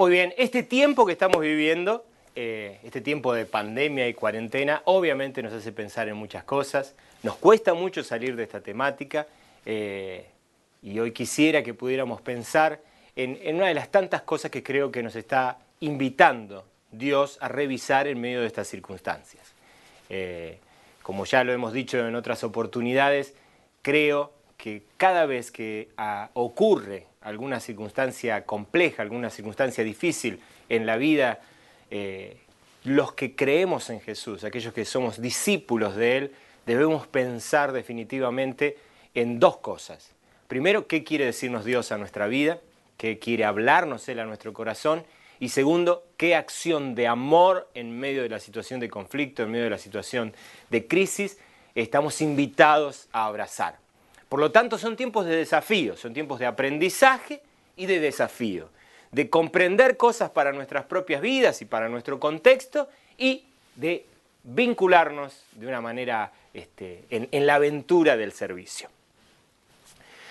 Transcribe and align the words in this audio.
Muy 0.00 0.12
bien, 0.12 0.32
este 0.38 0.62
tiempo 0.62 1.04
que 1.04 1.12
estamos 1.12 1.42
viviendo, 1.42 2.06
eh, 2.34 2.80
este 2.84 3.02
tiempo 3.02 3.34
de 3.34 3.44
pandemia 3.44 4.08
y 4.08 4.14
cuarentena, 4.14 4.80
obviamente 4.86 5.42
nos 5.42 5.52
hace 5.52 5.72
pensar 5.72 6.08
en 6.08 6.16
muchas 6.16 6.42
cosas. 6.42 6.94
Nos 7.22 7.36
cuesta 7.36 7.74
mucho 7.74 8.02
salir 8.02 8.34
de 8.34 8.44
esta 8.44 8.62
temática 8.62 9.26
eh, 9.66 10.24
y 10.82 10.98
hoy 10.98 11.12
quisiera 11.12 11.62
que 11.62 11.74
pudiéramos 11.74 12.22
pensar 12.22 12.80
en, 13.14 13.56
una 13.56 13.66
de 13.66 13.74
las 13.74 13.90
tantas 13.90 14.22
cosas 14.22 14.50
que 14.50 14.62
creo 14.62 14.90
que 14.90 15.02
nos 15.02 15.14
está 15.16 15.58
invitando 15.80 16.64
Dios 16.90 17.36
a 17.42 17.48
revisar 17.48 18.06
en 18.06 18.22
medio 18.22 18.40
de 18.40 18.46
estas 18.46 18.68
circunstancias. 18.68 19.52
Eh, 20.08 20.60
como 21.02 21.26
ya 21.26 21.44
lo 21.44 21.52
hemos 21.52 21.74
dicho 21.74 21.98
en 21.98 22.14
otras 22.14 22.42
oportunidades, 22.42 23.34
creo 23.82 24.32
que 24.56 24.82
cada 24.96 25.26
vez 25.26 25.50
que 25.50 25.90
ah, 25.98 26.30
ocurre 26.32 27.09
alguna 27.20 27.60
circunstancia 27.60 28.44
compleja, 28.46 29.02
alguna 29.02 29.30
circunstancia 29.30 29.84
difícil 29.84 30.40
en 30.68 30.86
la 30.86 30.96
vida, 30.96 31.40
eh, 31.90 32.38
los 32.84 33.12
que 33.12 33.36
creemos 33.36 33.90
en 33.90 34.00
Jesús, 34.00 34.44
aquellos 34.44 34.72
que 34.72 34.84
somos 34.84 35.20
discípulos 35.20 35.96
de 35.96 36.16
Él, 36.16 36.34
debemos 36.64 37.06
pensar 37.06 37.72
definitivamente 37.72 38.78
en 39.14 39.38
dos 39.38 39.58
cosas. 39.58 40.12
Primero, 40.48 40.86
¿qué 40.86 41.04
quiere 41.04 41.26
decirnos 41.26 41.64
Dios 41.64 41.92
a 41.92 41.98
nuestra 41.98 42.26
vida? 42.26 42.58
¿Qué 42.96 43.18
quiere 43.18 43.44
hablarnos 43.44 44.08
Él 44.08 44.18
a 44.20 44.24
nuestro 44.24 44.52
corazón? 44.52 45.04
Y 45.40 45.50
segundo, 45.50 46.04
¿qué 46.16 46.34
acción 46.34 46.94
de 46.94 47.06
amor 47.06 47.68
en 47.74 47.98
medio 47.98 48.22
de 48.22 48.28
la 48.28 48.40
situación 48.40 48.80
de 48.80 48.88
conflicto, 48.88 49.42
en 49.42 49.50
medio 49.50 49.64
de 49.64 49.70
la 49.70 49.78
situación 49.78 50.34
de 50.70 50.86
crisis, 50.86 51.38
estamos 51.74 52.20
invitados 52.20 53.08
a 53.12 53.26
abrazar? 53.26 53.78
Por 54.30 54.38
lo 54.38 54.52
tanto, 54.52 54.78
son 54.78 54.96
tiempos 54.96 55.26
de 55.26 55.34
desafío, 55.34 55.96
son 55.96 56.14
tiempos 56.14 56.38
de 56.38 56.46
aprendizaje 56.46 57.42
y 57.74 57.86
de 57.86 57.98
desafío, 57.98 58.68
de 59.10 59.28
comprender 59.28 59.96
cosas 59.96 60.30
para 60.30 60.52
nuestras 60.52 60.84
propias 60.84 61.20
vidas 61.20 61.60
y 61.62 61.64
para 61.64 61.88
nuestro 61.88 62.20
contexto 62.20 62.88
y 63.18 63.44
de 63.74 64.06
vincularnos 64.44 65.42
de 65.50 65.66
una 65.66 65.80
manera 65.80 66.30
este, 66.54 67.06
en, 67.10 67.28
en 67.32 67.44
la 67.44 67.56
aventura 67.56 68.16
del 68.16 68.30
servicio. 68.30 68.88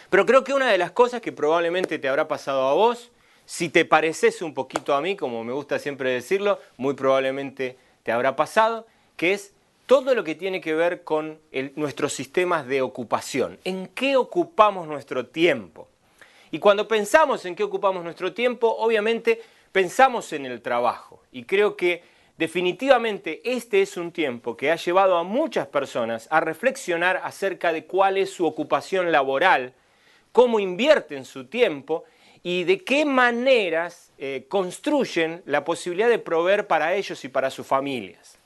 Pero 0.09 0.25
creo 0.25 0.45
que 0.45 0.53
una 0.53 0.71
de 0.71 0.77
las 0.77 0.91
cosas 0.91 1.19
que 1.19 1.33
probablemente 1.33 1.99
te 1.99 2.07
habrá 2.07 2.29
pasado 2.29 2.69
a 2.69 2.73
vos, 2.73 3.11
si 3.45 3.67
te 3.67 3.83
pareces 3.83 4.41
un 4.41 4.53
poquito 4.53 4.95
a 4.95 5.01
mí, 5.01 5.17
como 5.17 5.43
me 5.43 5.51
gusta 5.51 5.77
siempre 5.77 6.11
decirlo, 6.11 6.57
muy 6.77 6.93
probablemente 6.93 7.77
te 8.03 8.13
habrá 8.13 8.37
pasado, 8.37 8.87
que 9.17 9.33
es 9.33 9.51
todo 9.89 10.13
lo 10.13 10.23
que 10.23 10.35
tiene 10.35 10.61
que 10.61 10.75
ver 10.75 11.03
con 11.03 11.39
nuestros 11.75 12.13
sistemas 12.13 12.67
de 12.67 12.83
ocupación. 12.83 13.57
¿En 13.63 13.87
qué 13.87 14.17
ocupamos 14.17 14.87
nuestro 14.87 15.25
tiempo? 15.25 15.87
Y 16.51 16.59
cuando 16.59 16.87
pensamos 16.87 17.43
en 17.45 17.55
qué 17.55 17.63
ocupamos 17.63 18.03
nuestro 18.03 18.31
tiempo, 18.31 18.67
obviamente 18.67 19.41
pensamos 19.71 20.31
en 20.31 20.45
el 20.45 20.61
trabajo. 20.61 21.23
Y 21.31 21.45
creo 21.45 21.75
que 21.75 22.03
definitivamente 22.37 23.41
este 23.43 23.81
es 23.81 23.97
un 23.97 24.11
tiempo 24.11 24.55
que 24.55 24.69
ha 24.69 24.75
llevado 24.75 25.17
a 25.17 25.23
muchas 25.23 25.65
personas 25.65 26.27
a 26.29 26.39
reflexionar 26.39 27.21
acerca 27.23 27.73
de 27.73 27.87
cuál 27.87 28.17
es 28.17 28.29
su 28.29 28.45
ocupación 28.45 29.11
laboral, 29.11 29.73
cómo 30.31 30.59
invierten 30.59 31.25
su 31.25 31.47
tiempo 31.47 32.03
y 32.43 32.63
de 32.63 32.83
qué 32.83 33.05
maneras 33.05 34.13
eh, 34.19 34.45
construyen 34.49 35.41
la 35.47 35.65
posibilidad 35.65 36.09
de 36.09 36.19
proveer 36.19 36.67
para 36.67 36.93
ellos 36.93 37.25
y 37.25 37.29
para 37.29 37.49
sus 37.49 37.65
familias. 37.65 38.38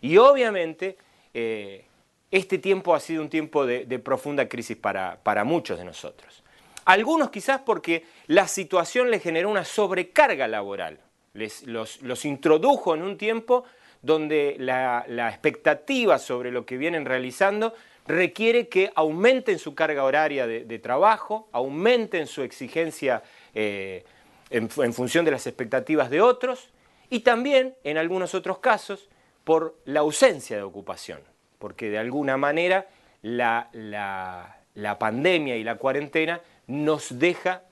Y 0.00 0.16
obviamente 0.16 0.96
eh, 1.34 1.84
este 2.30 2.58
tiempo 2.58 2.94
ha 2.94 3.00
sido 3.00 3.22
un 3.22 3.28
tiempo 3.28 3.66
de, 3.66 3.98
profunda 3.98 4.48
crisis 4.48 4.76
para, 4.76 5.18
para 5.22 5.44
muchos 5.44 5.78
de 5.78 5.84
nosotros. 5.84 6.42
Algunos 6.84 7.30
quizás 7.30 7.60
porque 7.60 8.04
la 8.26 8.48
situación 8.48 9.10
les 9.10 9.22
generó 9.22 9.50
una 9.50 9.64
sobrecarga 9.64 10.48
laboral, 10.48 10.98
les, 11.34 11.66
los, 11.66 12.02
los 12.02 12.24
introdujo 12.24 12.94
en 12.94 13.02
un 13.02 13.18
tiempo 13.18 13.64
donde 14.02 14.56
la, 14.58 15.04
la 15.08 15.28
expectativa 15.28 16.18
sobre 16.18 16.50
lo 16.50 16.64
que 16.64 16.78
vienen 16.78 17.04
realizando 17.04 17.74
requiere 18.06 18.68
que 18.68 18.90
aumenten 18.94 19.58
su 19.58 19.74
carga 19.74 20.04
horaria 20.04 20.46
de, 20.46 20.78
trabajo, 20.78 21.48
aumenten 21.52 22.26
su 22.26 22.42
exigencia 22.42 23.22
eh, 23.54 24.04
en 24.50 24.92
función 24.92 25.24
de 25.24 25.30
las 25.30 25.46
expectativas 25.46 26.10
de 26.10 26.20
otros 26.20 26.70
y 27.10 27.20
también, 27.20 27.74
en 27.84 27.98
algunos 27.98 28.34
otros 28.34 28.58
casos, 28.58 29.09
por 29.44 29.76
la 29.84 30.00
ausencia 30.00 30.56
de 30.56 30.62
ocupación, 30.62 31.20
porque 31.58 31.90
de 31.90 31.98
alguna 31.98 32.36
manera 32.36 32.88
la, 33.22 33.68
la- 33.72 34.98
pandemia 34.98 35.56
y 35.56 35.64
la 35.64 35.76
cuarentena 35.76 36.40
nos 36.66 37.18
deja 37.18 37.62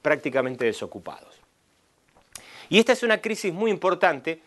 prácticamente 0.00 0.64
desocupados. 0.64 1.40
Y 2.68 2.78
esta 2.78 2.92
es 2.92 3.02
una 3.02 3.20
crisis 3.20 3.52
muy 3.52 3.70
importante 3.70 4.40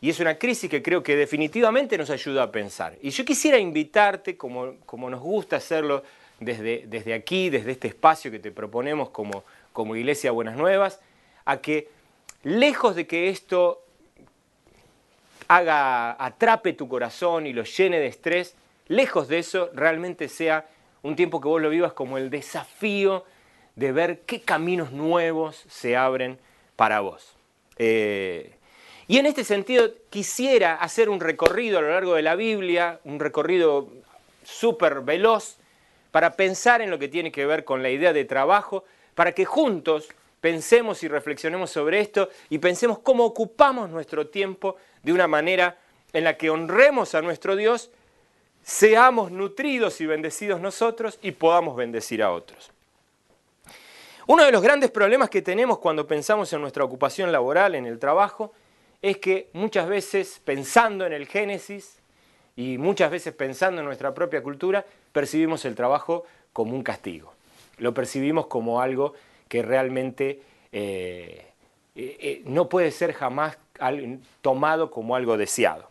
y 0.00 0.10
es 0.10 0.20
una 0.20 0.36
crisis 0.38 0.68
que 0.68 0.82
creo 0.82 1.02
que 1.02 1.16
definitivamente 1.16 1.96
nos 1.96 2.10
ayuda 2.10 2.44
a 2.44 2.52
pensar. 2.52 2.96
Y 3.00 3.10
yo 3.10 3.24
quisiera 3.24 3.58
invitarte, 3.58 4.36
como, 4.36 4.76
como 4.84 5.08
nos 5.08 5.20
gusta 5.20 5.56
hacerlo 5.56 6.02
desde, 6.40 6.84
desde 6.86 7.14
aquí, 7.14 7.50
desde 7.50 7.70
este 7.72 7.88
espacio 7.88 8.30
que 8.30 8.38
te 8.40 8.50
proponemos 8.50 9.10
como, 9.10 9.44
como 9.72 9.94
Iglesia 9.96 10.32
Buenas 10.32 10.56
Nuevas, 10.56 11.00
a 11.44 11.58
que 11.60 11.88
lejos 12.42 12.96
de 12.96 13.06
que 13.06 13.28
esto 13.28 13.84
haga, 15.56 16.16
atrape 16.24 16.72
tu 16.72 16.88
corazón 16.88 17.46
y 17.46 17.52
lo 17.52 17.64
llene 17.64 17.98
de 17.98 18.06
estrés, 18.06 18.56
lejos 18.88 19.28
de 19.28 19.38
eso, 19.38 19.70
realmente 19.74 20.28
sea 20.28 20.66
un 21.02 21.16
tiempo 21.16 21.40
que 21.40 21.48
vos 21.48 21.60
lo 21.60 21.70
vivas 21.70 21.92
como 21.92 22.18
el 22.18 22.30
desafío 22.30 23.24
de 23.76 23.92
ver 23.92 24.20
qué 24.20 24.40
caminos 24.40 24.92
nuevos 24.92 25.64
se 25.68 25.96
abren 25.96 26.38
para 26.76 27.00
vos. 27.00 27.36
Eh, 27.76 28.54
y 29.08 29.18
en 29.18 29.26
este 29.26 29.44
sentido 29.44 29.92
quisiera 30.10 30.76
hacer 30.76 31.08
un 31.08 31.20
recorrido 31.20 31.78
a 31.78 31.82
lo 31.82 31.90
largo 31.90 32.14
de 32.14 32.22
la 32.22 32.34
Biblia, 32.34 33.00
un 33.04 33.18
recorrido 33.20 33.88
súper 34.44 35.00
veloz, 35.00 35.58
para 36.10 36.34
pensar 36.34 36.82
en 36.82 36.90
lo 36.90 36.98
que 36.98 37.08
tiene 37.08 37.32
que 37.32 37.46
ver 37.46 37.64
con 37.64 37.82
la 37.82 37.90
idea 37.90 38.12
de 38.12 38.24
trabajo, 38.24 38.84
para 39.14 39.32
que 39.32 39.44
juntos 39.44 40.08
pensemos 40.42 41.04
y 41.04 41.08
reflexionemos 41.08 41.70
sobre 41.70 42.00
esto 42.00 42.28
y 42.50 42.58
pensemos 42.58 42.98
cómo 42.98 43.24
ocupamos 43.24 43.88
nuestro 43.90 44.26
tiempo 44.26 44.74
de 45.04 45.12
una 45.12 45.28
manera 45.28 45.78
en 46.12 46.24
la 46.24 46.36
que 46.36 46.50
honremos 46.50 47.14
a 47.14 47.22
nuestro 47.22 47.54
Dios, 47.54 47.92
seamos 48.64 49.30
nutridos 49.30 50.00
y 50.00 50.06
bendecidos 50.06 50.60
nosotros 50.60 51.20
y 51.22 51.30
podamos 51.30 51.76
bendecir 51.76 52.24
a 52.24 52.32
otros. 52.32 52.72
Uno 54.26 54.44
de 54.44 54.50
los 54.50 54.62
grandes 54.62 54.90
problemas 54.90 55.30
que 55.30 55.42
tenemos 55.42 55.78
cuando 55.78 56.08
pensamos 56.08 56.52
en 56.52 56.60
nuestra 56.60 56.82
ocupación 56.82 57.30
laboral, 57.30 57.76
en 57.76 57.86
el 57.86 58.00
trabajo, 58.00 58.52
es 59.00 59.18
que 59.18 59.48
muchas 59.52 59.88
veces 59.88 60.40
pensando 60.44 61.06
en 61.06 61.12
el 61.12 61.28
Génesis 61.28 62.00
y 62.56 62.78
muchas 62.78 63.12
veces 63.12 63.32
pensando 63.32 63.80
en 63.80 63.86
nuestra 63.86 64.12
propia 64.12 64.42
cultura, 64.42 64.84
percibimos 65.12 65.64
el 65.66 65.76
trabajo 65.76 66.24
como 66.52 66.74
un 66.74 66.82
castigo. 66.82 67.32
Lo 67.78 67.94
percibimos 67.94 68.48
como 68.48 68.80
algo 68.80 69.14
que 69.52 69.60
realmente 69.60 70.40
eh, 70.72 71.44
eh, 71.94 72.16
eh, 72.20 72.42
no 72.46 72.70
puede 72.70 72.90
ser 72.90 73.12
jamás 73.12 73.58
tomado 74.40 74.90
como 74.90 75.14
algo 75.14 75.36
deseado. 75.36 75.90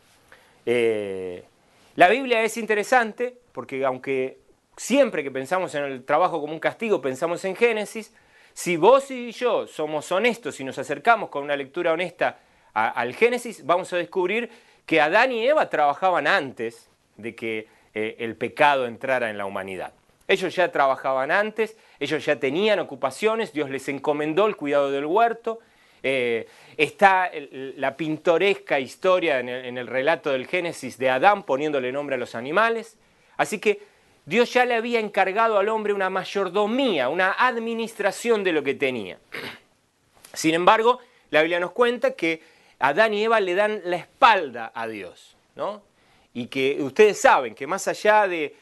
La 0.66 2.10
Biblia 2.10 2.42
es 2.42 2.58
interesante 2.58 3.38
porque 3.52 3.86
aunque 3.86 4.40
siempre 4.76 5.22
que 5.22 5.30
pensamos 5.30 5.76
en 5.76 5.84
el 5.84 6.04
trabajo 6.04 6.42
como 6.42 6.54
un 6.54 6.60
castigo 6.60 7.04
pensamos 7.04 7.46
en 7.46 7.56
Génesis, 7.56 8.16
si 8.52 8.78
vos 8.78 9.12
y 9.12 9.32
yo 9.32 9.68
somos 9.68 10.12
honestos 10.12 10.60
y 10.60 10.64
nos 10.64 10.80
acercamos 10.80 11.30
con 11.30 11.44
una 11.44 11.56
lectura 11.56 11.94
honesta 11.94 12.40
al 12.74 13.14
Génesis, 13.14 13.64
vamos 13.64 13.94
a 13.94 13.98
descubrir 13.98 14.50
que 14.88 15.00
Adán 15.02 15.34
y 15.34 15.46
Eva 15.46 15.70
trabajaban 15.70 16.26
antes 16.26 16.90
de 17.16 17.36
que 17.36 17.68
el 17.94 18.36
pecado 18.38 18.88
entrara 18.88 19.30
en 19.30 19.38
la 19.38 19.46
humanidad. 19.46 19.94
Ellos 20.28 20.56
ya 20.56 20.72
trabajaban 20.72 21.30
antes, 21.30 21.78
ellos 22.02 22.26
ya 22.26 22.38
tenían 22.38 22.80
ocupaciones, 22.80 23.54
Dios 23.54 23.70
les 23.70 23.88
encomendó 23.88 24.48
el 24.48 24.58
cuidado 24.58 24.92
del 24.92 25.06
huerto, 25.06 25.60
Eh, 26.04 26.48
está 26.78 27.30
la 27.78 27.96
pintoresca 27.96 28.80
historia 28.80 29.40
en 29.40 29.78
el, 29.78 29.86
relato 29.86 30.32
del 30.32 30.48
Génesis 30.48 30.98
de 30.98 31.12
Adán 31.12 31.44
poniéndole 31.44 31.92
nombre 31.92 32.16
a 32.16 32.18
los 32.18 32.34
animales. 32.34 32.98
Así 33.38 33.60
que 33.60 33.84
Dios 34.26 34.52
ya 34.52 34.66
le 34.66 34.74
había 34.74 35.00
encargado 35.00 35.60
al 35.60 35.70
hombre 35.70 35.94
una 35.94 36.10
mayordomía, 36.10 37.08
una 37.08 37.34
administración 37.38 38.44
de 38.44 38.52
lo 38.52 38.64
que 38.64 38.74
tenía. 38.74 39.20
Sin 40.34 40.56
embargo, 40.56 41.00
la 41.30 41.44
Biblia 41.44 41.60
nos 41.60 41.72
cuenta 41.72 42.16
que 42.16 42.42
Adán 42.80 43.14
y 43.14 43.24
Eva 43.24 43.40
le 43.40 43.54
dan 43.54 43.82
la 43.84 43.98
espalda 43.98 44.72
a 44.74 44.88
Dios, 44.88 45.36
¿no? 45.56 45.84
Y 46.34 46.48
que 46.48 46.82
ustedes 46.82 47.22
saben 47.22 47.54
que 47.54 47.68
más 47.68 47.88
allá 47.88 48.28
de- 48.28 48.56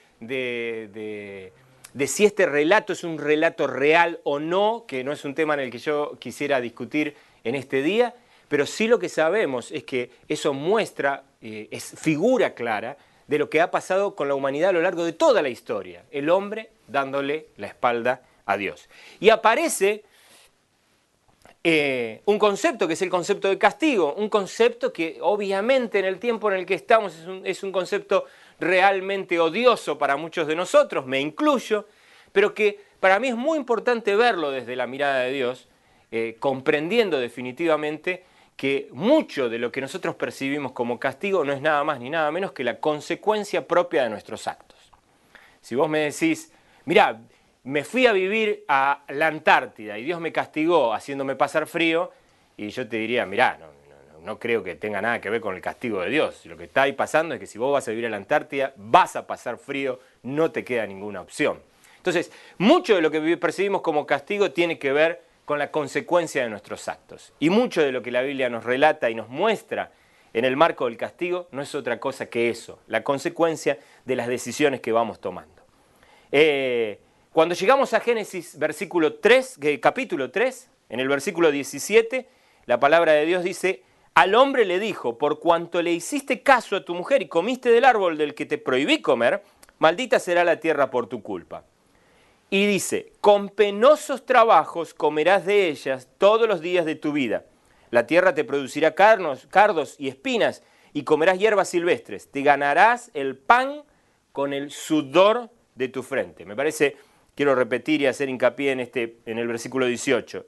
de 1.93 2.07
si 2.07 2.25
este 2.25 2.45
relato 2.45 2.93
es 2.93 3.03
un 3.03 3.17
relato 3.17 3.67
real 3.67 4.19
o 4.23 4.39
no, 4.39 4.85
que 4.87 5.03
no 5.03 5.11
es 5.11 5.25
un 5.25 5.35
tema 5.35 5.55
en 5.55 5.61
el 5.61 5.71
que 5.71 5.79
yo 5.79 6.17
quisiera 6.19 6.61
discutir 6.61 7.15
en 7.43 7.55
este 7.55 7.81
día, 7.81 8.13
pero 8.47 8.65
sí 8.65 8.87
lo 8.87 8.99
que 8.99 9.09
sabemos 9.09 9.71
es 9.71 9.83
que 9.83 10.11
eso 10.27 10.53
muestra, 10.53 11.23
eh, 11.41 11.67
es 11.71 11.93
figura 11.97 12.53
clara 12.53 12.97
de 13.27 13.37
lo 13.37 13.49
que 13.49 13.61
ha 13.61 13.69
pasado 13.69 14.15
con 14.15 14.27
la 14.27 14.35
humanidad 14.35 14.71
a 14.71 14.73
lo 14.73 14.81
largo 14.81 15.05
de 15.05 15.13
toda 15.13 15.41
la 15.41 15.49
historia, 15.49 16.03
el 16.11 16.29
hombre 16.29 16.71
dándole 16.87 17.47
la 17.57 17.67
espalda 17.67 18.23
a 18.45 18.57
Dios. 18.57 18.89
Y 19.19 19.29
aparece 19.29 20.03
eh, 21.63 22.21
un 22.25 22.39
concepto 22.39 22.87
que 22.87 22.93
es 22.93 23.01
el 23.03 23.09
concepto 23.09 23.47
de 23.49 23.57
castigo, 23.57 24.13
un 24.15 24.29
concepto 24.29 24.91
que 24.91 25.19
obviamente 25.21 25.99
en 25.99 26.05
el 26.05 26.17
tiempo 26.17 26.49
en 26.51 26.57
el 26.57 26.65
que 26.65 26.73
estamos 26.73 27.15
es 27.15 27.27
un, 27.27 27.45
es 27.45 27.61
un 27.61 27.71
concepto 27.71 28.25
realmente 28.59 29.39
odioso 29.39 29.97
para 29.97 30.17
muchos 30.17 30.47
de 30.47 30.55
nosotros, 30.55 31.05
me 31.05 31.19
incluyo, 31.19 31.87
pero 32.31 32.53
que 32.53 32.79
para 32.99 33.19
mí 33.19 33.29
es 33.29 33.35
muy 33.35 33.57
importante 33.57 34.15
verlo 34.15 34.51
desde 34.51 34.75
la 34.75 34.87
mirada 34.87 35.19
de 35.19 35.31
Dios, 35.31 35.67
eh, 36.11 36.37
comprendiendo 36.39 37.19
definitivamente 37.19 38.23
que 38.55 38.89
mucho 38.91 39.47
de 39.47 39.57
lo 39.57 39.71
que 39.71 39.79
nosotros 39.79 40.15
percibimos 40.15 40.73
como 40.73 40.99
castigo 40.99 41.45
no 41.45 41.53
es 41.53 41.61
nada 41.61 41.83
más 41.83 41.99
ni 41.99 42.09
nada 42.09 42.29
menos 42.31 42.51
que 42.51 42.63
la 42.63 42.79
consecuencia 42.79 43.67
propia 43.67 44.03
de 44.03 44.09
nuestros 44.09 44.47
actos. 44.47 44.77
Si 45.61 45.75
vos 45.75 45.87
me 45.89 45.99
decís, 45.99 46.51
mirá, 46.83 47.21
me 47.63 47.83
fui 47.83 48.05
a 48.05 48.11
vivir 48.11 48.65
a 48.67 49.03
la 49.09 49.27
Antártida 49.27 49.97
y 49.97 50.03
Dios 50.03 50.19
me 50.19 50.33
castigó 50.33 50.93
haciéndome 50.93 51.35
pasar 51.35 51.67
frío, 51.67 52.11
y 52.57 52.69
yo 52.69 52.87
te 52.89 52.97
diría, 52.97 53.25
mirá, 53.25 53.57
no, 53.57 53.67
no- 54.23 54.39
creo 54.39 54.63
que 54.63 54.75
tenga 54.75 55.01
nada 55.01 55.19
que 55.21 55.29
ver 55.29 55.41
con 55.41 55.55
el 55.55 55.61
castigo 55.61 56.01
de 56.01 56.09
Dios. 56.09 56.45
Lo 56.45 56.57
que 56.57 56.65
está 56.65 56.83
ahí 56.83 56.93
pasando 56.93 57.33
es 57.35 57.39
que 57.39 57.47
si 57.47 57.57
vos 57.57 57.71
vas 57.73 57.87
a 57.87 57.91
vivir 57.91 58.05
a 58.05 58.09
la 58.09 58.17
Antártida, 58.17 58.73
vas 58.77 59.15
a 59.15 59.27
pasar 59.27 59.57
frío, 59.57 59.99
no 60.23 60.51
te 60.51 60.63
queda 60.63 60.85
ninguna 60.85 61.21
opción. 61.21 61.59
Entonces, 61.97 62.31
mucho 62.57 62.95
de 62.95 63.01
lo 63.01 63.11
que 63.11 63.37
percibimos 63.37 63.81
como 63.81 64.05
castigo 64.05 64.51
tiene 64.51 64.79
que 64.79 64.91
ver 64.93 65.21
con 65.45 65.59
la 65.59 65.71
consecuencia 65.71 66.43
de 66.43 66.49
nuestros 66.49 66.87
actos. 66.87 67.33
Y 67.39 67.49
mucho 67.49 67.81
de 67.81 67.91
lo 67.91 68.01
que 68.01 68.11
la 68.11 68.21
Biblia 68.21 68.49
nos 68.49 68.63
relata 68.63 69.09
y 69.09 69.15
nos 69.15 69.27
muestra 69.29 69.91
en 70.33 70.45
el 70.45 70.55
marco 70.55 70.85
del 70.85 70.95
castigo 70.95 71.47
no 71.51 71.61
es 71.61 71.73
otra 71.73 71.99
cosa 71.99 72.27
que 72.27 72.49
eso, 72.49 72.79
la 72.87 73.03
consecuencia 73.03 73.79
de 74.05 74.15
las 74.15 74.27
decisiones 74.27 74.79
que 74.79 74.91
vamos 74.91 75.19
tomando. 75.19 75.61
Eh, 76.31 76.99
cuando 77.33 77.55
llegamos 77.55 77.93
a 77.93 77.99
Génesis 77.99 78.57
versículo 78.59 79.15
3, 79.15 79.57
que- 79.59 79.79
capítulo 79.79 80.29
3, 80.31 80.69
en 80.89 80.99
el 80.99 81.07
versículo 81.07 81.51
17, 81.51 82.27
la 82.65 82.79
palabra 82.79 83.13
de 83.13 83.25
Dios 83.25 83.43
dice, 83.43 83.81
al 84.13 84.35
hombre 84.35 84.65
le 84.65 84.79
dijo, 84.79 85.17
por 85.17 85.39
cuanto 85.39 85.81
le 85.81 85.93
hiciste 85.93 86.41
caso 86.41 86.75
a 86.75 86.85
tu 86.85 86.93
mujer 86.93 87.21
y 87.21 87.27
comiste 87.27 87.71
del 87.71 87.85
árbol 87.85 88.17
del 88.17 88.35
que 88.35 88.45
te 88.45 88.57
prohibí 88.57 89.01
comer, 89.01 89.43
maldita 89.77 90.19
será 90.19 90.43
la 90.43 90.59
tierra 90.59 90.89
por 90.89 91.07
tu 91.07 91.21
culpa. 91.23 91.63
Y 92.49 92.65
dice, 92.65 93.13
con 93.21 93.49
penosos 93.49 94.25
trabajos 94.25 94.93
comerás 94.93 95.45
de 95.45 95.69
ellas 95.69 96.07
todos 96.17 96.47
los 96.47 96.61
días 96.61 96.85
de 96.85 96.95
tu 96.95 97.11
vida. 97.11 97.45
La 97.91 98.07
tierra 98.07 98.33
te 98.33 98.43
producirá 98.43 98.95
carnos, 98.95 99.47
cardos 99.49 99.95
y 99.99 100.07
espinas, 100.07 100.63
y 100.93 101.03
comerás 101.03 101.37
hierbas 101.37 101.69
silvestres. 101.69 102.29
Te 102.31 102.41
ganarás 102.41 103.11
el 103.13 103.37
pan 103.37 103.83
con 104.31 104.53
el 104.53 104.71
sudor 104.71 105.49
de 105.75 105.87
tu 105.89 106.03
frente. 106.03 106.45
Me 106.45 106.55
parece, 106.55 106.97
quiero 107.35 107.55
repetir 107.55 108.01
y 108.01 108.07
hacer 108.07 108.29
hincapié 108.29 108.71
en, 108.71 108.79
este, 108.79 109.17
en 109.25 109.37
el 109.37 109.47
versículo 109.47 109.85
18. 109.85 110.45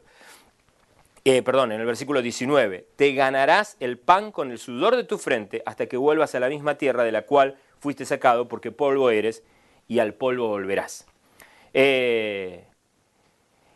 Eh, 1.24 1.44
perdón, 1.44 1.72
en 1.72 1.80
el 1.80 1.86
versículo 1.86 2.22
19. 2.22 2.88
Te 2.96 3.14
ganarás 3.14 3.78
el 3.80 4.00
pan 4.00 4.32
con 4.32 4.50
el 4.50 4.58
sudor 4.58 4.96
de 4.96 5.04
tu 5.04 5.20
frente 5.20 5.62
hasta 5.68 5.86
que 5.86 5.98
vuelvas 5.98 6.34
a 6.34 6.40
la 6.40 6.50
misma 6.50 6.76
tierra 6.76 7.04
de 7.04 7.12
la 7.12 7.24
cual 7.24 7.58
fuiste 7.80 8.06
sacado, 8.06 8.48
porque 8.48 8.72
polvo 8.72 9.12
eres 9.12 9.44
y 9.88 10.00
al 10.00 10.16
polvo 10.16 10.48
volverás. 10.48 11.06
Eh, 11.74 12.66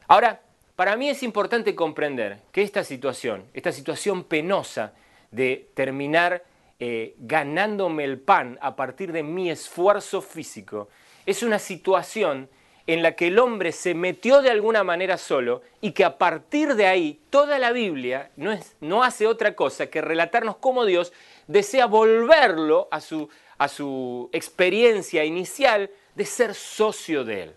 ahora, 0.07 0.41
para 0.75 0.95
mí 0.95 1.07
es 1.07 1.21
importante 1.21 1.75
comprender 1.75 2.39
que 2.51 2.63
esta 2.63 2.83
situación, 2.83 3.45
esta 3.53 3.71
situación 3.71 4.23
penosa 4.23 4.93
de 5.29 5.69
terminar 5.75 6.43
eh, 6.79 7.15
ganándome 7.19 8.05
el 8.05 8.19
pan 8.19 8.57
a 8.59 8.75
partir 8.75 9.11
de 9.11 9.21
mi 9.21 9.51
esfuerzo 9.51 10.21
físico, 10.21 10.89
es 11.27 11.43
una 11.43 11.59
situación 11.59 12.49
en 12.87 13.01
la 13.01 13.13
que 13.13 13.27
el 13.27 13.39
hombre 13.39 13.71
se 13.71 13.95
metió 13.95 14.41
de 14.41 14.51
alguna 14.51 14.83
manera 14.83 15.17
solo 15.17 15.61
y 15.81 15.91
que 15.91 16.05
a 16.05 16.17
partir 16.17 16.75
de 16.75 16.85
ahí 16.85 17.19
toda 17.29 17.57
la 17.57 17.71
Biblia 17.71 18.29
no, 18.35 18.51
es, 18.51 18.75
no 18.79 19.03
hace 19.03 19.25
otra 19.25 19.55
cosa 19.55 19.87
que 19.87 20.01
relatarnos 20.01 20.57
cómo 20.57 20.85
Dios 20.85 21.11
desea 21.47 21.87
volverlo 21.87 22.87
a 22.91 23.01
su, 23.01 23.29
a 23.57 23.67
su 23.67 24.29
experiencia 24.31 25.25
inicial 25.25 25.89
de 26.13 26.25
ser 26.25 26.53
socio 26.53 27.23
de 27.23 27.43
Él. 27.43 27.53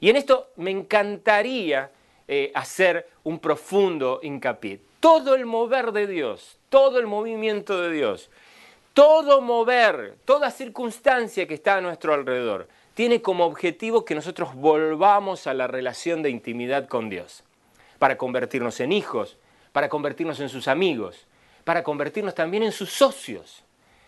Y 0.00 0.10
en 0.10 0.16
esto 0.16 0.50
me 0.56 0.70
encantaría 0.70 1.90
eh, 2.28 2.52
hacer 2.54 3.08
un 3.24 3.38
profundo 3.38 4.20
hincapié. 4.22 4.80
Todo 5.00 5.34
el 5.34 5.46
mover 5.46 5.92
de 5.92 6.06
Dios, 6.06 6.58
todo 6.68 6.98
el 6.98 7.06
movimiento 7.06 7.80
de 7.82 7.90
Dios, 7.90 8.30
todo 8.94 9.40
mover, 9.40 10.14
toda 10.24 10.50
circunstancia 10.50 11.46
que 11.46 11.54
está 11.54 11.76
a 11.76 11.80
nuestro 11.80 12.14
alrededor, 12.14 12.68
tiene 12.94 13.22
como 13.22 13.44
objetivo 13.44 14.04
que 14.04 14.14
nosotros 14.14 14.54
volvamos 14.54 15.46
a 15.46 15.54
la 15.54 15.66
relación 15.66 16.22
de 16.22 16.30
intimidad 16.30 16.86
con 16.88 17.10
Dios, 17.10 17.42
para 17.98 18.16
convertirnos 18.16 18.80
en 18.80 18.92
hijos, 18.92 19.36
para 19.72 19.88
convertirnos 19.88 20.40
en 20.40 20.48
sus 20.48 20.68
amigos, 20.68 21.26
para 21.64 21.82
convertirnos 21.82 22.34
también 22.34 22.62
en 22.62 22.72
sus 22.72 22.90
socios, 22.92 23.64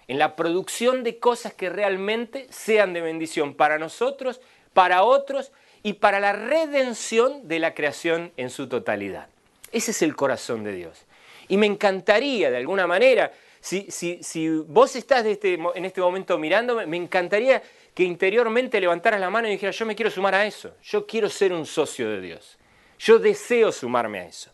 en 0.08 0.18
la 0.18 0.36
producción 0.36 1.02
de 1.02 1.18
cosas 1.18 1.52
que 1.54 1.68
realmente 1.68 2.46
sean 2.50 2.92
de 2.92 3.00
bendición 3.00 3.54
para 3.54 3.78
nosotros, 3.78 4.40
para 4.72 5.02
otros 5.02 5.50
y 5.82 5.94
para 5.94 6.20
la 6.20 6.32
redención 6.32 7.48
de 7.48 7.58
la 7.58 7.74
creación 7.74 8.32
en 8.36 8.50
su 8.50 8.68
totalidad. 8.68 9.28
Ese 9.72 9.90
es 9.90 10.02
el 10.02 10.14
corazón 10.14 10.62
de 10.62 10.72
Dios. 10.72 11.06
Y 11.48 11.56
me 11.56 11.66
encantaría, 11.66 12.50
de 12.50 12.56
alguna 12.58 12.86
manera, 12.86 13.32
si, 13.60 13.90
si- 13.90 14.22
si 14.22 14.48
vos 14.48 14.94
estás 14.94 15.24
este 15.26 15.54
en 15.74 15.84
este 15.84 16.00
momento 16.00 16.38
mirándome, 16.38 16.86
me 16.86 16.96
encantaría 16.96 17.62
que 17.96 18.04
interiormente 18.04 18.78
levantaras 18.78 19.18
la 19.18 19.30
mano 19.30 19.48
y 19.48 19.52
dijeras, 19.52 19.78
yo 19.78 19.86
me 19.86 19.96
quiero 19.96 20.10
sumar 20.10 20.34
a 20.34 20.44
eso, 20.44 20.74
yo 20.82 21.06
quiero 21.06 21.30
ser 21.30 21.50
un 21.54 21.64
socio 21.64 22.10
de 22.10 22.20
Dios, 22.20 22.58
yo 22.98 23.18
deseo 23.18 23.72
sumarme 23.72 24.18
a 24.20 24.26
eso. 24.26 24.50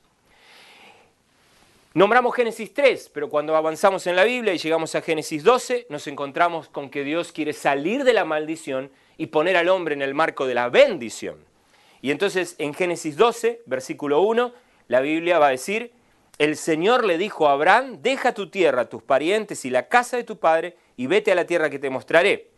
Nombramos 1.92 2.36
Génesis 2.36 2.72
3, 2.72 3.10
pero 3.12 3.28
cuando 3.28 3.56
avanzamos 3.56 4.06
en 4.06 4.14
la 4.14 4.22
Biblia 4.22 4.54
y 4.54 4.58
llegamos 4.58 4.94
a 4.94 5.02
Génesis 5.02 5.42
12, 5.42 5.88
nos 5.88 6.06
encontramos 6.06 6.68
con 6.68 6.88
que 6.88 7.02
Dios 7.02 7.32
quiere 7.32 7.52
salir 7.52 8.04
de 8.04 8.12
la 8.12 8.24
maldición 8.24 8.92
y 9.18 9.26
poner 9.26 9.56
al 9.56 9.68
hombre 9.70 9.96
en 9.96 10.02
el 10.02 10.14
marco 10.14 10.46
de 10.46 10.54
la 10.54 10.68
bendición. 10.68 11.44
Y 12.00 12.12
entonces 12.12 12.54
en 12.58 12.74
Génesis 12.74 13.16
12, 13.16 13.62
versículo 13.66 14.20
1, 14.22 14.54
la 14.86 15.00
Biblia 15.00 15.40
va 15.40 15.48
a 15.48 15.50
decir, 15.50 15.90
el 16.38 16.56
Señor 16.56 17.04
le 17.04 17.18
dijo 17.18 17.48
a 17.48 17.54
Abraham, 17.54 18.02
deja 18.02 18.34
tu 18.34 18.50
tierra, 18.50 18.88
tus 18.88 19.02
parientes 19.02 19.64
y 19.64 19.70
la 19.70 19.88
casa 19.88 20.16
de 20.16 20.22
tu 20.22 20.38
padre 20.38 20.76
y 20.96 21.08
vete 21.08 21.32
a 21.32 21.34
la 21.34 21.44
tierra 21.44 21.70
que 21.70 21.80
te 21.80 21.90
mostraré. 21.90 22.51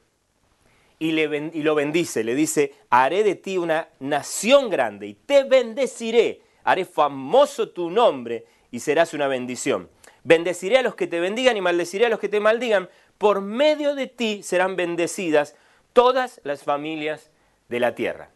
Y, 0.98 1.12
le 1.12 1.50
y 1.52 1.62
lo 1.62 1.74
bendice, 1.74 2.24
le 2.24 2.34
dice, 2.34 2.72
haré 2.88 3.24
de 3.24 3.34
ti 3.34 3.58
una 3.58 3.88
nación 4.00 4.70
grande 4.70 5.08
y 5.08 5.14
te 5.14 5.42
bendeciré, 5.44 6.40
haré 6.62 6.84
famoso 6.84 7.70
tu 7.70 7.90
nombre 7.90 8.44
y 8.70 8.80
serás 8.80 9.12
una 9.12 9.26
bendición. 9.26 9.88
Bendeciré 10.22 10.78
a 10.78 10.82
los 10.82 10.94
que 10.94 11.06
te 11.06 11.20
bendigan 11.20 11.56
y 11.56 11.60
maldeciré 11.60 12.06
a 12.06 12.08
los 12.08 12.18
que 12.18 12.28
te 12.28 12.40
maldigan. 12.40 12.88
Por 13.18 13.40
medio 13.40 13.94
de 13.94 14.06
ti 14.06 14.42
serán 14.42 14.76
bendecidas 14.76 15.54
todas 15.92 16.40
las 16.44 16.62
familias 16.62 17.30
de 17.68 17.80
la 17.80 17.94
tierra. 17.94 18.30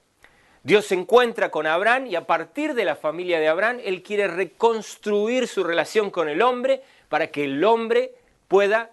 Dios 0.62 0.86
se 0.86 0.94
encuentra 0.94 1.50
con 1.50 1.66
Abraham 1.66 2.06
y 2.06 2.16
a 2.16 2.26
partir 2.26 2.74
de 2.74 2.84
la 2.84 2.96
familia 2.96 3.40
de 3.40 3.48
Abraham, 3.48 3.78
Él 3.82 4.02
quiere 4.02 4.28
reconstruir 4.28 5.46
su 5.46 5.64
relación 5.64 6.10
con 6.10 6.28
el 6.28 6.42
hombre 6.42 6.82
para 7.08 7.28
que 7.28 7.44
el 7.44 7.64
hombre 7.64 8.12
pueda 8.48 8.90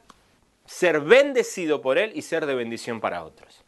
ser 0.65 1.01
bendecido 1.01 1.81
por 1.81 1.98
Él 1.98 2.12
y 2.15 2.22
ser 2.22 2.45
de 2.45 2.55
bendición 2.55 3.00
para 3.00 3.24
otros. 3.24 3.63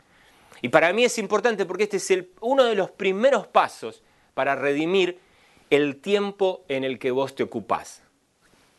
Y 0.61 0.69
para 0.69 0.91
mí 0.93 1.03
es 1.03 1.17
importante 1.17 1.65
porque 1.65 1.83
este 1.83 1.97
es 1.97 2.25
uno 2.41 2.63
de 2.63 2.75
los 2.75 2.89
primeros 2.89 3.47
pasos 3.47 4.01
para 4.33 4.55
redimir 4.55 5.19
el 5.69 5.97
tiempo 5.97 6.63
en 6.67 6.83
el 6.83 6.97
que 6.99 7.11
vos 7.11 7.35
te 7.35 7.43
ocupás. 7.43 8.01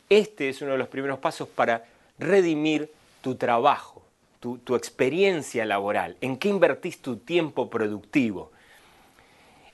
Este 0.09 0.49
es 0.49 0.61
uno 0.61 0.71
de 0.73 0.77
los 0.77 0.87
primeros 0.87 1.19
pasos 1.19 1.47
para 1.47 1.85
redimir 2.17 2.91
tu 3.21 3.35
trabajo, 3.35 4.01
tu, 4.39 4.57
tu 4.57 4.75
experiencia 4.75 5.65
laboral, 5.65 6.17
en 6.21 6.37
qué 6.37 6.49
invertís 6.49 7.01
tu 7.01 7.17
tiempo 7.17 7.69
productivo. 7.69 8.51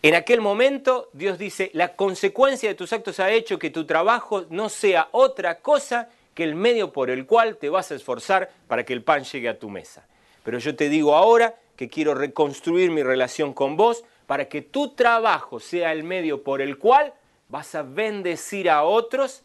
En 0.02 0.14
aquel 0.14 0.42
momento 0.42 1.10
Dios 1.14 1.40
dice, 1.40 1.72
la 1.74 1.96
consecuencia 1.96 2.70
de 2.70 2.76
tus 2.76 2.94
actos 2.94 3.20
ha 3.20 3.32
hecho 3.32 3.58
que 3.58 3.72
tu 3.72 3.86
trabajo 3.86 4.46
no 4.50 4.70
sea 4.70 5.08
otra 5.12 5.62
cosa 5.62 6.10
que 6.36 6.44
el 6.44 6.54
medio 6.54 6.92
por 6.94 7.10
el 7.10 7.26
cual 7.26 7.58
te 7.58 7.70
vas 7.70 7.92
a 7.92 7.96
esforzar 7.96 8.52
para 8.68 8.84
que 8.84 8.94
el 8.94 9.02
pan 9.04 9.24
llegue 9.24 9.50
a 9.50 9.58
tu 9.58 9.70
mesa. 9.70 10.06
Pero 10.44 10.60
yo 10.60 10.76
te 10.76 10.90
digo 10.90 11.16
ahora 11.16 11.56
que 11.76 11.90
quiero 11.90 12.14
reconstruir 12.14 12.92
mi 12.92 13.02
relación 13.02 13.54
con 13.54 13.78
vos 13.78 14.04
para 14.28 14.48
que 14.48 14.62
tu 14.62 14.94
trabajo 14.94 15.60
sea 15.60 15.92
el 15.92 16.04
medio 16.04 16.44
por 16.44 16.62
el 16.62 16.78
cual 16.78 17.14
vas 17.48 17.74
a 17.74 17.84
bendecir 17.84 18.70
a 18.70 18.84
otros 18.84 19.44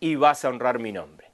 y 0.00 0.16
vas 0.16 0.44
a 0.44 0.48
honrar 0.48 0.78
mi 0.78 0.92
nombre. 0.92 1.28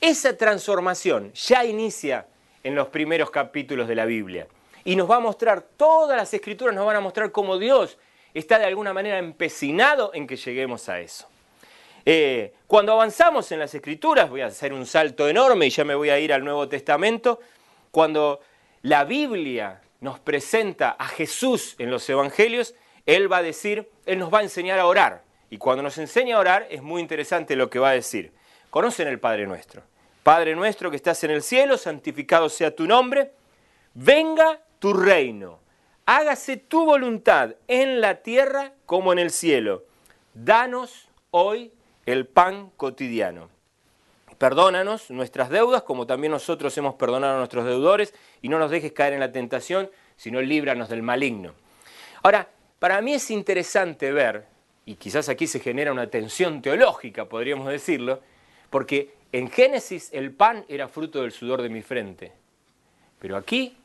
Esa 0.00 0.36
transformación 0.36 1.32
ya 1.32 1.64
inicia 1.64 2.28
en 2.62 2.74
los 2.74 2.88
primeros 2.88 3.30
capítulos 3.30 3.88
de 3.88 3.94
la 3.96 4.04
Biblia 4.04 4.46
y 4.84 4.94
nos 4.96 5.10
va 5.10 5.16
a 5.16 5.20
mostrar, 5.20 5.62
todas 5.76 6.16
las 6.16 6.32
escrituras 6.32 6.74
nos 6.74 6.86
van 6.86 6.96
a 6.96 7.00
mostrar 7.00 7.32
cómo 7.32 7.58
Dios 7.58 7.98
está 8.34 8.58
de 8.58 8.66
alguna 8.66 8.92
manera 8.92 9.18
empecinado 9.18 10.12
en 10.14 10.26
que 10.26 10.36
lleguemos 10.36 10.88
a 10.88 11.00
eso. 11.00 11.26
Eh, 12.06 12.52
cuando 12.66 12.92
avanzamos 12.92 13.50
en 13.52 13.58
las 13.58 13.74
escrituras, 13.74 14.28
voy 14.28 14.42
a 14.42 14.46
hacer 14.46 14.72
un 14.72 14.86
salto 14.86 15.28
enorme 15.28 15.66
y 15.66 15.70
ya 15.70 15.84
me 15.84 15.94
voy 15.94 16.10
a 16.10 16.18
ir 16.18 16.32
al 16.32 16.44
Nuevo 16.44 16.68
Testamento, 16.68 17.40
cuando 17.90 18.40
la 18.82 19.04
Biblia 19.04 19.80
nos 20.00 20.18
presenta 20.20 20.90
a 20.90 21.08
Jesús 21.08 21.76
en 21.78 21.90
los 21.90 22.08
Evangelios, 22.08 22.74
Él 23.06 23.32
va 23.32 23.38
a 23.38 23.42
decir, 23.42 23.90
Él 24.04 24.18
nos 24.18 24.32
va 24.32 24.40
a 24.40 24.42
enseñar 24.42 24.78
a 24.78 24.86
orar. 24.86 25.22
Y 25.48 25.58
cuando 25.58 25.82
nos 25.82 25.96
enseña 25.98 26.36
a 26.36 26.40
orar 26.40 26.66
es 26.70 26.82
muy 26.82 27.00
interesante 27.00 27.56
lo 27.56 27.70
que 27.70 27.78
va 27.78 27.90
a 27.90 27.94
decir. 27.94 28.32
Conocen 28.70 29.08
el 29.08 29.20
Padre 29.20 29.46
nuestro. 29.46 29.82
Padre 30.24 30.54
nuestro 30.56 30.90
que 30.90 30.96
estás 30.96 31.22
en 31.24 31.30
el 31.30 31.42
cielo, 31.42 31.78
santificado 31.78 32.48
sea 32.48 32.74
tu 32.74 32.86
nombre, 32.86 33.32
venga 33.92 34.60
tu 34.78 34.94
reino, 34.94 35.60
hágase 36.06 36.56
tu 36.56 36.84
voluntad 36.84 37.54
en 37.68 38.00
la 38.00 38.16
tierra 38.22 38.72
como 38.86 39.12
en 39.12 39.18
el 39.18 39.30
cielo. 39.30 39.84
Danos 40.32 41.08
hoy 41.30 41.72
el 42.06 42.26
pan 42.26 42.70
cotidiano. 42.76 43.50
Perdónanos 44.38 45.10
nuestras 45.10 45.48
deudas 45.48 45.82
como 45.82 46.06
también 46.06 46.32
nosotros 46.32 46.76
hemos 46.76 46.94
perdonado 46.96 47.34
a 47.34 47.38
nuestros 47.38 47.64
deudores 47.64 48.14
y 48.42 48.48
no 48.48 48.58
nos 48.58 48.70
dejes 48.70 48.92
caer 48.92 49.14
en 49.14 49.20
la 49.20 49.32
tentación, 49.32 49.90
sino 50.16 50.40
líbranos 50.40 50.88
del 50.88 51.02
maligno. 51.02 51.54
Ahora, 52.22 52.48
para 52.78 53.00
mí 53.00 53.14
es 53.14 53.30
interesante 53.30 54.12
ver, 54.12 54.46
y 54.84 54.96
quizás 54.96 55.28
aquí 55.28 55.46
se 55.46 55.60
genera 55.60 55.92
una 55.92 56.08
tensión 56.08 56.60
teológica, 56.60 57.26
podríamos 57.26 57.68
decirlo, 57.68 58.20
porque 58.70 59.14
en 59.32 59.50
Génesis 59.50 60.10
el 60.12 60.32
pan 60.32 60.64
era 60.68 60.88
fruto 60.88 61.22
del 61.22 61.32
sudor 61.32 61.62
de 61.62 61.68
mi 61.68 61.82
frente, 61.82 62.32
pero 63.18 63.36
aquí 63.36 63.76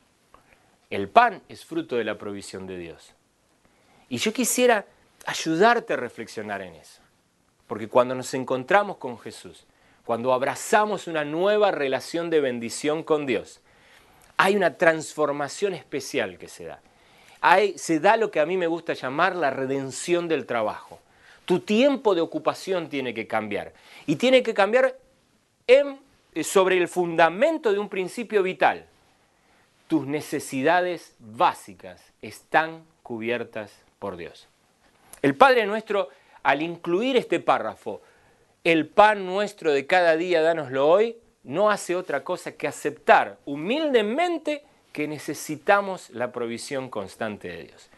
el 0.90 1.08
pan 1.08 1.42
es 1.48 1.64
fruto 1.64 1.96
de 1.96 2.04
la 2.04 2.18
provisión 2.18 2.66
de 2.66 2.76
Dios. 2.76 3.14
Y 4.08 4.18
yo 4.18 4.32
quisiera 4.32 4.84
ayudarte 5.24 5.92
a 5.94 5.96
reflexionar 5.96 6.62
en 6.62 6.74
eso, 6.74 6.99
porque 7.70 7.86
cuando 7.86 8.16
nos 8.16 8.34
encontramos 8.34 8.96
con 8.96 9.16
Jesús, 9.20 9.64
cuando 10.04 10.32
abrazamos 10.32 11.06
una 11.06 11.24
nueva 11.24 11.70
relación 11.70 12.28
de 12.28 12.40
bendición 12.40 13.04
con 13.04 13.26
Dios, 13.26 13.60
hay 14.36 14.56
una 14.56 14.76
transformación 14.76 15.74
especial 15.74 16.36
que 16.36 16.48
se 16.48 16.64
da. 16.64 16.80
se 17.76 18.00
da 18.00 18.16
lo 18.16 18.32
que 18.32 18.40
a 18.40 18.44
mí 18.44 18.56
me 18.56 18.66
gusta 18.66 18.94
llamar 18.94 19.36
la 19.36 19.50
redención 19.50 20.26
del 20.26 20.46
trabajo. 20.46 20.98
Tu 21.44 21.60
tiempo 21.60 22.16
de 22.16 22.22
ocupación 22.22 22.88
tiene 22.88 23.14
que 23.14 23.28
cambiar. 23.28 23.72
Y 24.04 24.16
tiene 24.16 24.42
que 24.42 24.52
cambiar 24.52 24.98
eh, 25.68 25.96
sobre 26.42 26.76
el 26.76 26.88
fundamento 26.88 27.72
de 27.72 27.78
un 27.78 27.88
principio 27.88 28.42
vital. 28.42 28.84
Tus 29.86 30.08
necesidades 30.08 31.14
básicas 31.20 32.02
están 32.20 32.82
cubiertas 33.04 33.70
por 34.00 34.16
Dios. 34.16 34.48
El 35.22 35.36
Padre 35.36 35.66
nuestro, 35.66 36.08
al 36.42 36.62
incluir 36.62 37.16
este 37.16 37.40
párrafo, 37.40 38.02
el 38.64 38.86
pan 38.86 39.26
nuestro 39.26 39.72
de 39.72 39.86
cada 39.86 40.16
día, 40.16 40.42
dánoslo 40.42 40.88
hoy, 40.88 41.16
no 41.42 41.70
hace 41.70 41.96
otra 41.96 42.22
cosa 42.24 42.52
que 42.52 42.68
aceptar 42.68 43.38
humildemente 43.46 44.62
que 44.92 45.08
necesitamos 45.08 46.10
la 46.10 46.32
provisión 46.32 46.90
constante 46.90 47.48
de 47.48 47.64
Dios. 47.64 47.88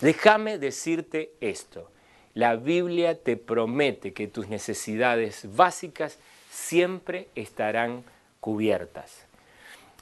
Déjame 0.00 0.58
decirte 0.58 1.32
esto. 1.40 1.90
La 2.34 2.56
Biblia 2.56 3.20
te 3.20 3.36
promete 3.36 4.12
que 4.12 4.28
tus 4.28 4.48
necesidades 4.48 5.56
básicas 5.56 6.18
siempre 6.50 7.28
estarán 7.34 8.04
cubiertas. 8.40 9.26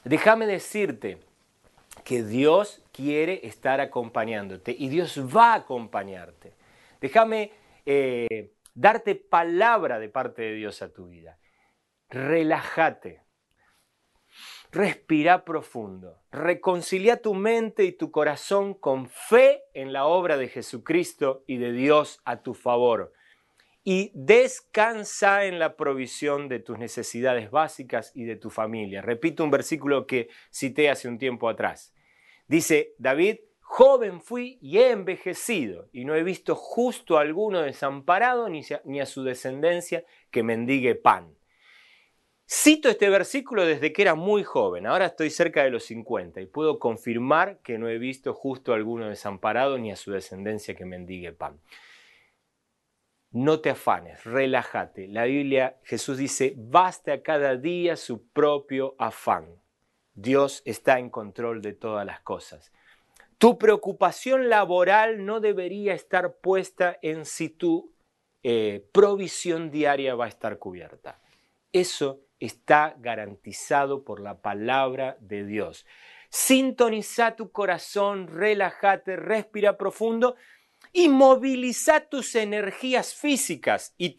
Déjame 0.03 0.45
decirte 0.45 1.17
que 2.03 2.23
Dios 2.23 2.81
quiere 2.91 3.41
estar 3.43 3.81
acompañándote 3.81 4.75
y 4.77 4.89
Dios 4.89 5.19
va 5.35 5.53
a 5.53 5.57
acompañarte. 5.57 6.53
Déjame 7.01 7.51
eh, 7.89 8.51
darte 8.73 9.15
palabra 9.15 9.97
de 9.97 10.09
parte 10.09 10.41
de 10.41 10.53
Dios 10.55 10.81
a 10.81 10.91
tu 10.91 11.07
vida. 11.07 11.39
Relájate. 12.09 13.23
Respira 14.71 15.45
profundo. 15.45 16.21
Reconcilia 16.31 17.21
tu 17.21 17.33
mente 17.33 17.85
y 17.85 17.93
tu 17.93 18.11
corazón 18.11 18.73
con 18.73 19.07
fe 19.07 19.63
en 19.73 19.93
la 19.93 20.05
obra 20.05 20.35
de 20.35 20.49
Jesucristo 20.49 21.45
y 21.47 21.57
de 21.57 21.71
Dios 21.71 22.19
a 22.25 22.41
tu 22.41 22.53
favor. 22.53 23.13
Y 23.85 24.11
descansa 24.13 25.45
en 25.45 25.57
la 25.57 25.77
provisión 25.77 26.49
de 26.49 26.59
tus 26.59 26.77
necesidades 26.77 27.49
básicas 27.51 28.11
y 28.13 28.25
de 28.25 28.35
tu 28.35 28.49
familia. 28.49 29.01
Repito 29.01 29.45
un 29.45 29.51
versículo 29.51 30.05
que 30.05 30.27
cité 30.51 30.89
hace 30.89 31.07
un 31.07 31.17
tiempo 31.17 31.47
atrás. 31.47 31.93
Dice 32.49 32.95
David, 32.97 33.37
Joven 33.69 34.21
fui 34.21 34.57
y 34.61 34.77
he 34.77 34.91
envejecido, 34.91 35.89
y 35.91 36.05
no 36.05 36.15
he 36.15 36.23
visto 36.23 36.55
justo 36.55 37.17
alguno 37.17 37.61
desamparado 37.61 38.47
ni, 38.47 38.61
a 39.01 39.05
su 39.05 39.23
descendencia 39.23 40.05
que 40.31 40.41
mendigue 40.41 40.95
pan. 40.95 41.35
Cito 42.49 42.87
este 42.87 43.09
versículo 43.09 43.65
desde 43.65 43.91
que 43.91 44.03
era 44.03 44.15
muy 44.15 44.43
joven, 44.43 44.87
ahora 44.87 45.07
estoy 45.07 45.29
cerca 45.29 45.65
de 45.65 45.69
los 45.69 45.83
50 45.83 46.39
y 46.39 46.45
puedo 46.45 46.79
confirmar 46.79 47.59
que 47.59 47.77
no 47.77 47.89
he 47.89 47.97
visto 47.97 48.33
justo 48.33 48.73
alguno 48.73 49.09
desamparado 49.09 49.77
ni 49.77 49.91
a 49.91 49.97
su 49.97 50.13
descendencia 50.13 50.73
que 50.73 50.85
mendigue 50.85 51.33
pan. 51.33 51.59
No 53.31 53.59
te 53.59 53.69
afanes, 53.69 54.23
relájate. 54.23 55.09
La 55.09 55.25
Biblia, 55.25 55.77
Jesús 55.83 56.17
dice, 56.17 56.53
basta 56.55 57.21
cada 57.21 57.57
día 57.57 57.97
su 57.97 58.29
propio 58.29 58.95
afán. 58.97 59.61
Dios 60.13 60.61
está 60.63 60.99
en 60.99 61.09
control 61.09 61.61
de 61.61 61.73
todas 61.73 62.05
las 62.05 62.21
cosas. 62.21 62.71
Tu 63.37 63.59
preocupación 63.59 64.49
laboral 64.49 65.23
no 65.23 65.39
debería 65.39 65.93
estar 65.93 66.37
puesta 66.37 66.97
en 67.03 67.25
si 67.25 67.49
tu 67.49 67.93
eh, 68.41 68.87
provisión 68.91 69.69
diaria 69.69 70.15
va 70.15 70.25
a 70.25 70.29
estar 70.29 70.57
cubierta. 70.57 71.21
Eso 71.71 72.21
está 72.39 72.95
garantizado 72.97 74.03
por 74.03 74.21
la 74.21 74.41
palabra 74.41 75.17
de 75.19 75.45
Dios. 75.45 75.85
Sintoniza 76.29 77.35
tu 77.35 77.51
corazón, 77.51 78.27
relájate, 78.27 79.15
respira 79.15 79.77
profundo 79.77 80.35
y 80.91 81.07
moviliza 81.07 82.01
tus 82.01 82.33
energías 82.35 83.13
físicas 83.13 83.93
y 83.97 84.15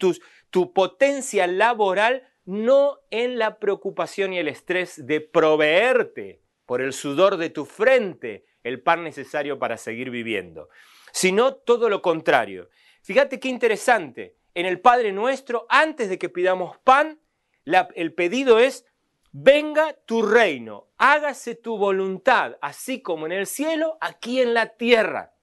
tu 0.49 0.73
potencia 0.73 1.45
laboral 1.45 2.23
no 2.45 2.99
en 3.11 3.37
la 3.37 3.59
preocupación 3.59 4.33
y 4.33 4.39
el 4.39 4.47
estrés 4.47 5.05
de 5.05 5.21
proveerte 5.21 6.41
por 6.69 6.83
el 6.83 6.93
sudor 6.93 7.37
de 7.37 7.49
tu 7.49 7.65
frente 7.65 8.45
el 8.63 8.83
pan 8.83 9.03
necesario 9.03 9.57
para 9.57 9.75
seguir 9.75 10.11
viviendo, 10.11 10.69
sino 11.11 11.55
todo 11.55 11.89
lo 11.89 12.03
contrario. 12.03 12.69
Fíjate 13.01 13.39
qué 13.39 13.47
interesante, 13.47 14.37
en 14.53 14.67
el 14.67 14.79
Padre 14.79 15.11
nuestro, 15.11 15.65
antes 15.67 16.09
de 16.09 16.19
que 16.19 16.29
pidamos 16.29 16.77
pan, 16.83 17.19
el 17.65 18.13
pedido 18.13 18.59
es, 18.59 18.85
venga 19.31 19.93
tu 20.05 20.21
reino, 20.21 20.91
hágase 20.99 21.55
tu 21.55 21.75
voluntad, 21.75 22.57
así 22.61 23.01
como 23.01 23.25
en 23.25 23.31
el 23.31 23.47
cielo, 23.47 23.97
aquí 23.99 24.39
en 24.39 24.53
la 24.53 24.67
tierra. 24.77 25.33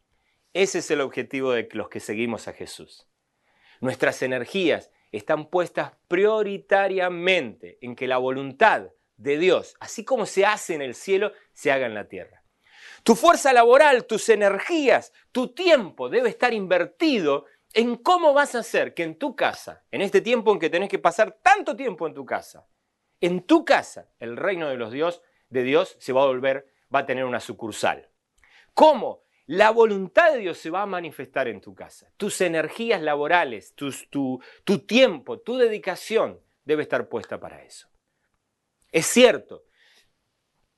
Ese 0.53 0.79
es 0.79 0.89
el 0.93 1.01
objetivo 1.01 1.51
de 1.51 1.69
los 1.73 1.89
que 1.89 1.99
seguimos 1.99 2.47
a 2.47 2.53
Jesús. 2.53 3.09
Nuestras 3.81 4.23
energías 4.23 4.93
están 5.11 5.51
puestas 5.51 5.91
prioritariamente 6.07 7.79
en 7.81 7.97
que 7.97 8.07
la 8.07 8.19
voluntad 8.19 8.91
de 9.17 9.39
Dios, 9.39 9.77
así 9.81 10.05
como 10.05 10.27
se 10.27 10.45
hace 10.45 10.75
en 10.75 10.83
el 10.83 10.95
cielo, 10.95 11.33
se 11.53 11.73
haga 11.73 11.87
en 11.87 11.95
la 11.95 12.09
tierra. 12.09 12.43
Tu 13.03 13.15
fuerza 13.15 13.53
laboral, 13.53 14.07
tus 14.07 14.29
energías, 14.29 15.13
tu 15.33 15.55
tiempo 15.55 16.09
debe 16.09 16.29
estar 16.29 16.53
invertido 16.53 17.47
en 17.73 17.97
cómo 17.97 18.33
vas 18.33 18.55
a 18.55 18.61
hacer 18.61 18.95
que 18.95 19.03
en 19.03 19.19
tu 19.19 19.37
casa, 19.37 19.85
en 19.91 20.01
este 20.01 20.21
tiempo 20.21 20.53
en 20.53 20.59
que 20.59 20.71
tenés 20.71 20.89
que 20.89 20.99
pasar 20.99 21.39
tanto 21.43 21.77
tiempo 21.77 22.07
en 22.07 22.15
tu 22.15 22.25
casa, 22.25 22.67
en 23.21 23.43
tu 23.43 23.65
casa, 23.65 24.09
el 24.19 24.37
reino 24.37 24.69
de 24.69 24.77
los 24.77 24.93
Dios, 24.93 25.23
de 25.51 25.63
Dios 25.63 25.97
se 26.01 26.13
va 26.13 26.23
a 26.23 26.27
volver, 26.27 26.73
va 26.95 27.01
a 27.01 27.07
tener 27.07 27.25
una 27.25 27.41
sucursal. 27.41 28.11
¿Cómo? 28.75 29.23
La 29.47 29.71
voluntad 29.71 30.33
de 30.33 30.39
Dios 30.39 30.59
se 30.59 30.71
va 30.71 30.83
a 30.83 30.87
manifestar 30.87 31.49
en 31.49 31.61
tu 31.61 31.75
casa. 31.75 32.11
Tus 32.17 32.41
energías 32.41 33.01
laborales, 33.01 33.75
tu, 33.75 33.95
tu 34.65 34.79
tiempo, 34.81 35.39
tu 35.39 35.57
dedicación 35.57 36.41
debe 36.65 36.83
estar 36.83 37.09
puesta 37.09 37.39
para 37.39 37.63
eso. 37.63 37.89
Es 38.93 39.07
cierto, 39.07 39.65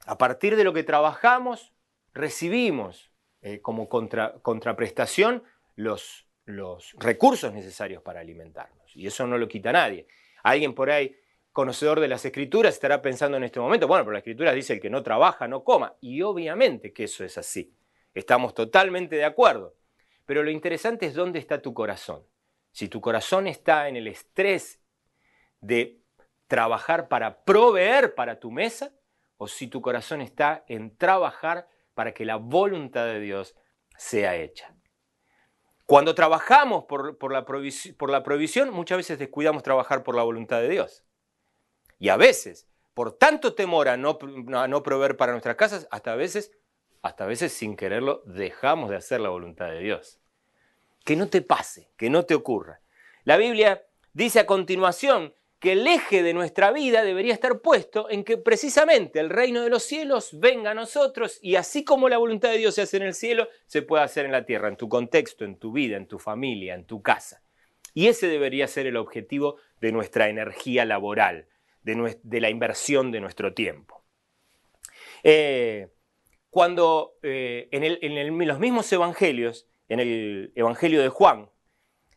a 0.07 0.17
partir 0.19 0.57
de 0.57 0.65
lo 0.65 0.73
que 0.73 0.83
trabajamos, 0.83 1.73
recibimos 2.13 3.13
eh, 3.43 3.61
como 3.61 3.89
contra- 3.89 4.35
contraprestación 4.41 5.45
los, 5.77 6.27
los 6.45 6.95
recursos 6.99 7.53
necesarios 7.53 8.03
para 8.03 8.21
alimentarnos. 8.21 8.97
Y 8.97 9.07
eso 9.07 9.27
no 9.27 9.39
lo 9.39 9.47
quita 9.47 9.71
nadie. 9.73 10.09
Alguien 10.43 10.75
por 10.75 10.91
ahí, 10.91 11.15
conocedor 11.53 12.01
de 12.01 12.09
las 12.09 12.25
escrituras, 12.25 12.75
estará 12.75 13.03
pensando 13.03 13.37
en 13.37 13.45
este 13.45 13.61
momento, 13.61 13.87
bueno, 13.87 14.05
pero 14.05 14.13
la 14.13 14.19
escritura 14.19 14.53
dice 14.53 14.75
el 14.75 14.81
que 14.81 14.91
no 14.91 15.03
trabaja, 15.03 15.47
no 15.47 15.63
coma. 15.63 15.95
Y 16.01 16.23
obviamente 16.23 16.93
que 16.93 17.05
eso 17.05 17.25
es 17.25 17.39
así. 17.39 17.75
Estamos 18.15 18.55
totalmente 18.55 19.17
de 19.17 19.25
acuerdo. 19.25 19.77
Pero 20.25 20.43
lo 20.43 20.51
interesante 20.51 21.07
es 21.07 21.15
dónde 21.15 21.39
está 21.39 21.63
tu 21.63 21.73
corazón. 21.73 22.25
Si 22.73 22.89
tu 22.89 23.01
corazón 23.01 23.47
está 23.47 23.89
en 23.89 23.97
el 23.97 24.07
estrés 24.09 24.81
de 25.61 25.98
trabajar 26.49 27.09
para 27.09 27.45
proveer 27.45 28.15
para 28.15 28.41
tu 28.41 28.51
mesa, 28.51 28.93
o 29.37 29.47
si 29.47 29.69
tu 29.69 29.81
corazón 29.81 30.21
está 30.21 30.65
en 30.67 30.97
trabajar 30.97 31.69
para 31.95 32.13
que 32.13 32.25
la 32.25 32.37
voluntad 32.37 33.05
de 33.05 33.21
Dios 33.21 33.55
sea 33.97 34.35
hecha. 34.35 34.75
Cuando 35.87 36.15
trabajamos 36.15 36.85
por, 36.85 37.19
por 37.19 37.33
la, 37.33 37.45
por 37.45 38.11
la 38.11 38.23
provisión, 38.23 38.71
muchas 38.71 38.99
veces 38.99 39.19
descuidamos 39.19 39.63
trabajar 39.63 40.03
por 40.03 40.15
la 40.15 40.23
voluntad 40.23 40.61
de 40.61 40.69
Dios. 40.69 41.05
Y 41.99 42.09
a 42.11 42.17
veces, 42.17 42.69
por 42.95 43.13
tanto 43.13 43.55
temor 43.55 43.89
a 43.89 43.97
no, 43.97 44.19
a 44.55 44.69
no 44.69 44.83
proveer 44.83 45.17
para 45.17 45.33
nuestras 45.33 45.57
casas, 45.57 45.89
hasta 45.91 46.13
a 46.13 46.17
veces, 46.17 46.53
hasta 47.03 47.25
a 47.25 47.27
veces 47.27 47.53
sin 47.53 47.77
quererlo, 47.77 48.23
dejamos 48.27 48.91
de 48.91 48.97
hacer 48.97 49.21
la 49.21 49.31
voluntad 49.31 49.67
de 49.67 49.81
Dios. 49.81 50.21
Que 51.05 51.17
no 51.17 51.29
te 51.29 51.43
pase, 51.43 51.91
que 51.97 52.11
no 52.11 52.25
te 52.25 52.35
ocurra. 52.35 52.81
La 53.25 53.37
Biblia 53.37 53.87
dice 54.13 54.41
a 54.41 54.47
continuación 54.47 55.33
que 55.59 55.73
el 55.73 55.87
eje 55.87 56.23
de 56.23 56.35
nuestra 56.35 56.71
vida 56.71 57.03
debería 57.03 57.35
estar 57.35 57.61
puesto 57.61 58.09
en 58.11 58.23
que 58.23 58.37
precisamente 58.37 59.19
el 59.19 59.29
reino 59.29 59.63
de 59.63 59.71
los 59.71 59.83
cielos 59.83 60.39
venga 60.39 60.71
a 60.71 60.75
nosotros 60.75 61.39
y 61.43 61.57
así 61.57 61.85
como 61.85 62.09
la 62.09 62.19
voluntad 62.19 62.51
de 62.51 62.59
Dios 62.59 62.75
se 62.75 62.83
hace 62.83 62.99
en 62.99 63.03
el 63.03 63.15
cielo, 63.15 63.49
se 63.67 63.83
puede 63.83 64.05
hacer 64.05 64.25
en 64.25 64.33
la 64.33 64.47
tierra, 64.47 64.69
en 64.69 64.77
tu 64.77 64.89
contexto, 64.89 65.45
en 65.45 65.57
tu 65.57 65.73
vida, 65.73 65.97
en 65.97 66.07
tu 66.07 66.19
familia, 66.19 66.75
en 66.75 66.85
tu 66.85 67.03
casa. 67.03 67.43
Y 67.93 68.07
ese 68.07 68.29
debería 68.29 68.69
ser 68.69 68.87
el 68.87 68.97
objetivo 68.97 69.57
de 69.81 69.91
nuestra 69.91 70.29
energía 70.29 70.85
laboral, 70.85 71.49
de, 71.83 72.41
la 72.41 72.51
inversión 72.51 73.11
de 73.11 73.21
nuestro 73.21 73.55
tiempo. 73.55 74.05
Eh, 75.25 75.89
cuando 76.51 77.15
eh, 77.23 77.69
en 77.73 78.47
los 78.47 78.59
mismos 78.61 78.93
evangelios, 78.93 79.67
en 79.89 80.01
el 80.01 80.53
Evangelio 80.55 81.03
de 81.03 81.09
Juan, 81.09 81.51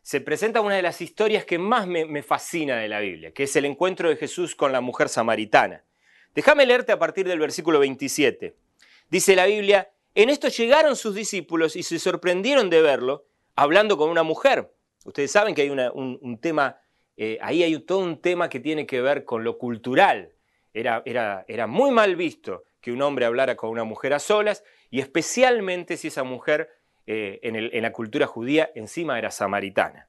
se 0.02 0.20
presenta 0.20 0.60
una 0.60 0.74
de 0.74 0.82
las 0.82 1.00
historias 1.00 1.44
que 1.44 1.58
más 1.58 1.86
me, 1.86 2.22
fascina 2.22 2.76
de 2.76 2.88
la 2.88 3.00
Biblia, 3.00 3.32
que 3.32 3.44
es 3.44 3.54
el 3.54 3.64
encuentro 3.64 4.08
de 4.08 4.16
Jesús 4.16 4.56
con 4.56 4.72
la 4.72 4.80
mujer 4.80 5.08
samaritana. 5.08 5.84
Déjame 6.34 6.66
leerte 6.66 6.92
a 6.92 6.98
partir 6.98 7.26
del 7.28 7.38
versículo 7.38 7.78
27. 7.78 8.56
Dice 9.08 9.36
la 9.36 9.46
Biblia, 9.46 9.92
en 10.14 10.28
esto 10.28 10.48
llegaron 10.48 10.96
sus 10.96 11.14
discípulos 11.14 11.76
y 11.76 11.84
se 11.84 12.00
sorprendieron 12.00 12.68
de 12.68 12.82
verlo 12.82 13.26
hablando 13.54 13.96
con 13.96 14.10
una 14.10 14.24
mujer. 14.24 14.72
Ustedes 15.04 15.30
saben 15.30 15.54
que 15.54 15.62
hay 15.62 15.70
un 15.70 16.38
tema, 16.40 16.80
eh, 17.16 17.38
ahí 17.40 17.62
hay 17.62 17.78
todo 17.80 17.98
un 17.98 18.20
tema 18.20 18.48
que 18.48 18.60
tiene 18.60 18.86
que 18.86 19.00
ver 19.00 19.24
con 19.24 19.44
lo 19.44 19.56
cultural. 19.56 20.32
Era, 20.74 21.02
era, 21.04 21.44
era 21.46 21.66
muy 21.66 21.90
mal 21.90 22.16
visto 22.16 22.64
que 22.80 22.90
un 22.90 23.02
hombre 23.02 23.26
hablara 23.26 23.56
con 23.56 23.70
una 23.70 23.84
mujer 23.84 24.14
a 24.14 24.18
solas 24.18 24.64
y 24.90 25.00
especialmente 25.00 25.96
si 25.96 26.08
esa 26.08 26.24
mujer 26.24 26.70
eh, 27.06 27.40
en, 27.42 27.82
la 27.82 27.92
cultura 27.92 28.26
judía 28.26 28.70
encima 28.74 29.18
era 29.18 29.30
samaritana. 29.30 30.08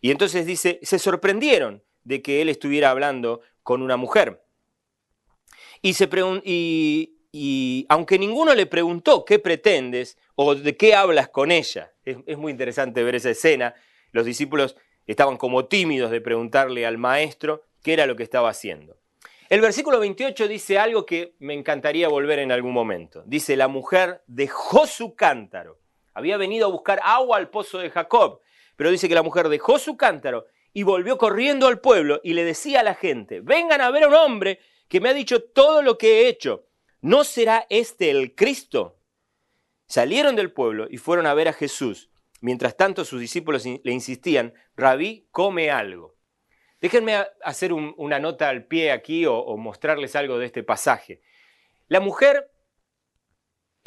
Y 0.00 0.10
entonces 0.10 0.46
dice, 0.46 0.78
se 0.82 0.98
sorprendieron 0.98 1.82
de 2.04 2.22
que 2.22 2.42
él 2.42 2.48
estuviera 2.48 2.90
hablando 2.90 3.40
con 3.62 3.82
una 3.82 3.96
mujer. 3.96 4.42
Y 5.82 7.86
aunque 7.88 8.18
ninguno 8.18 8.54
le 8.54 8.66
preguntó 8.66 9.24
qué 9.24 9.38
pretendes 9.38 10.18
o 10.34 10.54
de 10.54 10.76
qué 10.76 10.94
hablas 10.94 11.28
con 11.28 11.50
ella, 11.50 11.92
es, 12.04 12.18
es 12.26 12.38
muy 12.38 12.52
interesante 12.52 13.02
ver 13.02 13.16
esa 13.16 13.30
escena, 13.30 13.74
los 14.12 14.24
discípulos 14.24 14.76
estaban 15.06 15.36
como 15.36 15.66
tímidos 15.66 16.10
de 16.10 16.20
preguntarle 16.20 16.86
al 16.86 16.98
maestro 16.98 17.64
qué 17.82 17.92
era 17.92 18.06
lo 18.06 18.16
que 18.16 18.22
estaba 18.22 18.48
haciendo. 18.48 18.96
El 19.48 19.60
versículo 19.60 20.00
28 20.00 20.48
dice 20.48 20.78
algo 20.78 21.06
que 21.06 21.34
me 21.38 21.54
encantaría 21.54 22.08
volver 22.08 22.40
en 22.40 22.50
algún 22.50 22.72
momento. 22.72 23.22
Dice, 23.26 23.56
la 23.56 23.68
mujer 23.68 24.22
dejó 24.26 24.88
su 24.88 25.14
cántaro. 25.14 25.78
Había 26.16 26.38
venido 26.38 26.66
a 26.66 26.70
buscar 26.70 26.98
agua 27.04 27.36
al 27.36 27.50
pozo 27.50 27.76
de 27.76 27.90
Jacob, 27.90 28.40
pero 28.74 28.90
dice 28.90 29.06
que 29.06 29.14
la 29.14 29.22
mujer 29.22 29.50
dejó 29.50 29.78
su 29.78 29.98
cántaro 29.98 30.46
y 30.72 30.82
volvió 30.82 31.18
corriendo 31.18 31.66
al 31.66 31.78
pueblo 31.78 32.22
y 32.24 32.32
le 32.32 32.42
decía 32.42 32.80
a 32.80 32.84
la 32.84 32.94
gente, 32.94 33.40
vengan 33.42 33.82
a 33.82 33.90
ver 33.90 34.04
a 34.04 34.08
un 34.08 34.14
hombre 34.14 34.58
que 34.88 34.98
me 34.98 35.10
ha 35.10 35.14
dicho 35.14 35.42
todo 35.42 35.82
lo 35.82 35.98
que 35.98 36.22
he 36.22 36.28
hecho. 36.28 36.64
¿No 37.02 37.22
será 37.22 37.66
este 37.68 38.10
el 38.10 38.34
Cristo? 38.34 38.96
Salieron 39.86 40.36
del 40.36 40.52
pueblo 40.52 40.86
y 40.88 40.96
fueron 40.96 41.26
a 41.26 41.34
ver 41.34 41.48
a 41.48 41.52
Jesús. 41.52 42.08
Mientras 42.40 42.78
tanto 42.78 43.04
sus 43.04 43.20
discípulos 43.20 43.66
le 43.66 43.92
insistían, 43.92 44.54
Rabí, 44.74 45.26
come 45.30 45.70
algo. 45.70 46.14
Déjenme 46.80 47.26
hacer 47.44 47.74
un- 47.74 47.92
una 47.98 48.18
nota 48.20 48.48
al 48.48 48.64
pie 48.64 48.90
aquí 48.90 49.26
o 49.26 49.54
mostrarles 49.58 50.16
algo 50.16 50.38
de 50.38 50.46
este 50.46 50.62
pasaje. 50.62 51.20
La 51.88 52.00
mujer 52.00 52.50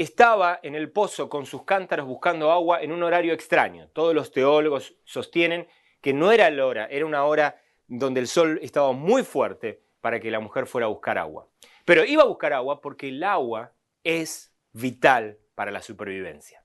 estaba 0.03 0.62
en 0.63 0.75
el 0.75 0.93
pozo 0.93 1.27
con 1.27 1.45
sus 1.45 1.65
cántaros 1.65 2.07
buscando 2.07 2.53
agua 2.53 2.81
en 2.81 2.93
un 2.93 3.03
horario 3.03 3.33
extraño. 3.33 3.89
Todos 3.89 4.15
los 4.15 4.31
teólogos 4.31 4.95
sostienen 5.03 5.67
que 5.99 6.13
no 6.13 6.31
era 6.31 6.49
la 6.49 6.65
hora, 6.65 6.85
era 6.85 7.05
una 7.05 7.25
hora 7.25 7.62
donde 7.85 8.21
el 8.21 8.29
sol 8.29 8.59
estaba 8.62 8.93
muy 8.93 9.23
fuerte 9.23 9.83
para 9.99 10.21
que 10.21 10.31
la 10.31 10.39
mujer 10.39 10.67
fuera 10.67 10.85
a 10.85 10.89
buscar 10.89 11.17
agua. 11.17 11.49
Pero 11.83 12.05
iba 12.05 12.23
a 12.23 12.27
buscar 12.27 12.53
agua 12.53 12.79
porque 12.79 13.09
el 13.09 13.21
agua 13.25 13.73
es 14.05 14.55
vital 14.71 15.38
para 15.53 15.69
la 15.69 15.81
supervivencia. 15.81 16.63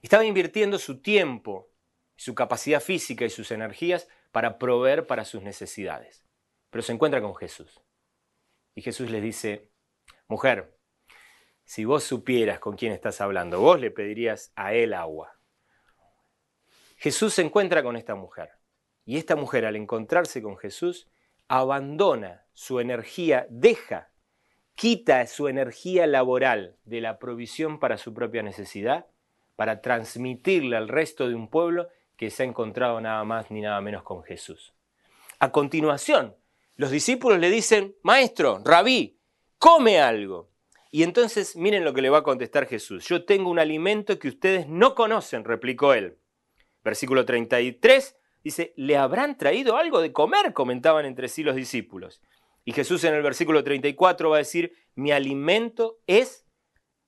Estaba 0.00 0.24
invirtiendo 0.24 0.78
su 0.78 1.02
tiempo, 1.02 1.68
su 2.16 2.34
capacidad 2.34 2.80
física 2.80 3.26
y 3.26 3.30
sus 3.30 3.50
energías 3.50 4.08
para 4.32 4.56
proveer 4.58 5.06
para 5.06 5.26
sus 5.26 5.42
necesidades. 5.42 6.24
Pero 6.70 6.80
se 6.80 6.92
encuentra 6.92 7.20
con 7.20 7.36
Jesús. 7.36 7.82
Y 8.74 8.80
Jesús 8.80 9.10
les 9.10 9.22
dice, 9.22 9.68
mujer, 10.26 10.79
si 11.70 11.84
vos 11.84 12.02
supieras 12.02 12.58
con 12.58 12.76
quién 12.76 12.90
estás 12.92 13.20
hablando, 13.20 13.60
vos 13.60 13.78
le 13.78 13.92
pedirías 13.92 14.50
a 14.56 14.74
él 14.74 14.92
agua. 14.92 15.38
Jesús 16.96 17.34
se 17.34 17.42
encuentra 17.42 17.84
con 17.84 17.94
esta 17.94 18.16
mujer. 18.16 18.50
Y 19.04 19.18
esta 19.18 19.36
mujer 19.36 19.64
al 19.64 19.76
encontrarse 19.76 20.42
con 20.42 20.56
Jesús 20.56 21.06
abandona 21.46 22.44
su 22.54 22.80
energía, 22.80 23.46
deja, 23.50 24.10
quita 24.74 25.24
su 25.28 25.46
energía 25.46 26.08
laboral 26.08 26.76
de 26.86 27.00
la 27.00 27.20
provisión 27.20 27.78
para 27.78 27.98
su 27.98 28.12
propia 28.14 28.42
necesidad 28.42 29.06
para 29.54 29.80
transmitirle 29.80 30.76
al 30.76 30.88
resto 30.88 31.28
de 31.28 31.36
un 31.36 31.46
pueblo 31.46 31.88
que 32.16 32.30
se 32.30 32.42
ha 32.42 32.46
encontrado 32.46 33.00
nada 33.00 33.22
más 33.22 33.52
ni 33.52 33.60
nada 33.60 33.80
menos 33.80 34.02
con 34.02 34.24
Jesús. 34.24 34.74
A 35.38 35.52
continuación, 35.52 36.34
los 36.74 36.90
discípulos 36.90 37.38
le 37.38 37.48
dicen, 37.48 37.94
maestro, 38.02 38.60
rabí, 38.64 39.20
come 39.56 40.00
algo. 40.00 40.49
Y 40.90 41.04
entonces 41.04 41.56
miren 41.56 41.84
lo 41.84 41.94
que 41.94 42.02
le 42.02 42.10
va 42.10 42.18
a 42.18 42.22
contestar 42.22 42.66
Jesús. 42.66 43.06
Yo 43.06 43.24
tengo 43.24 43.50
un 43.50 43.60
alimento 43.60 44.18
que 44.18 44.28
ustedes 44.28 44.68
no 44.68 44.94
conocen, 44.94 45.44
replicó 45.44 45.94
él. 45.94 46.18
Versículo 46.82 47.24
33 47.24 48.16
dice, 48.42 48.72
¿le 48.76 48.96
habrán 48.96 49.36
traído 49.36 49.76
algo 49.76 50.00
de 50.00 50.12
comer? 50.12 50.52
comentaban 50.52 51.04
entre 51.04 51.28
sí 51.28 51.42
los 51.42 51.54
discípulos. 51.54 52.22
Y 52.64 52.72
Jesús 52.72 53.04
en 53.04 53.14
el 53.14 53.22
versículo 53.22 53.62
34 53.62 54.30
va 54.30 54.36
a 54.36 54.38
decir, 54.38 54.72
mi 54.94 55.12
alimento 55.12 55.98
es 56.06 56.46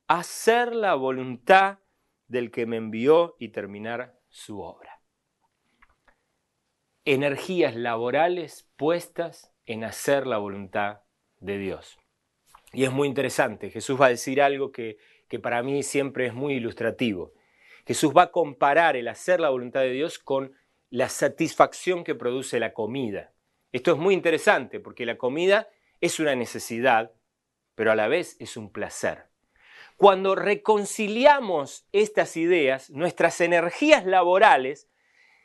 hacer 0.06 0.74
la 0.74 0.94
voluntad 0.94 1.78
del 2.28 2.50
que 2.50 2.66
me 2.66 2.76
envió 2.76 3.36
y 3.38 3.48
terminar 3.48 4.18
su 4.28 4.60
obra. 4.60 5.00
Energías 7.04 7.74
laborales 7.74 8.70
puestas 8.76 9.52
en 9.66 9.84
hacer 9.84 10.26
la 10.26 10.38
voluntad 10.38 11.00
de 11.40 11.58
Dios. 11.58 11.98
Y 12.72 12.84
es 12.84 12.90
muy 12.90 13.08
interesante, 13.08 13.70
Jesús 13.70 14.00
va 14.00 14.06
a 14.06 14.10
decir 14.10 14.40
algo 14.40 14.72
que, 14.72 14.96
que 15.28 15.38
para 15.38 15.62
mí 15.62 15.82
siempre 15.82 16.26
es 16.26 16.34
muy 16.34 16.54
ilustrativo. 16.54 17.32
Jesús 17.86 18.12
va 18.16 18.22
a 18.22 18.30
comparar 18.30 18.96
el 18.96 19.08
hacer 19.08 19.40
la 19.40 19.50
voluntad 19.50 19.80
de 19.80 19.90
Dios 19.90 20.18
con 20.18 20.52
la 20.90 21.08
satisfacción 21.08 22.04
que 22.04 22.14
produce 22.14 22.60
la 22.60 22.72
comida. 22.72 23.32
Esto 23.72 23.92
es 23.92 23.98
muy 23.98 24.14
interesante 24.14 24.78
porque 24.78 25.06
la 25.06 25.16
comida 25.16 25.68
es 26.00 26.20
una 26.20 26.34
necesidad, 26.34 27.12
pero 27.74 27.92
a 27.92 27.96
la 27.96 28.08
vez 28.08 28.36
es 28.38 28.56
un 28.56 28.70
placer. 28.70 29.24
Cuando 29.96 30.34
reconciliamos 30.34 31.86
estas 31.92 32.36
ideas, 32.36 32.90
nuestras 32.90 33.40
energías 33.40 34.04
laborales 34.04 34.88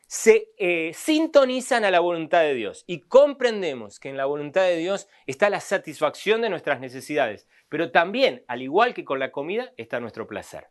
se 0.08 0.52
eh, 0.58 0.92
sintonizan 0.94 1.84
a 1.84 1.92
la 1.92 2.00
voluntad 2.00 2.42
de 2.42 2.54
Dios 2.54 2.86
y 2.88 3.02
comprendemos 3.02 4.00
que 4.00 4.10
en 4.10 4.18
la 4.18 4.26
voluntad 4.26 4.64
de 4.64 4.78
Dios 4.78 5.08
está 5.26 5.50
la 5.50 5.60
satisfacción 5.60 6.42
de 6.42 6.50
nuestras 6.50 6.80
necesidades, 6.80 7.48
pero 7.70 7.92
también, 7.92 8.44
al 8.48 8.62
igual 8.62 8.94
que 8.94 9.06
con 9.06 9.20
la 9.20 9.32
comida, 9.32 9.74
está 9.76 10.00
nuestro 10.00 10.26
placer. 10.26 10.70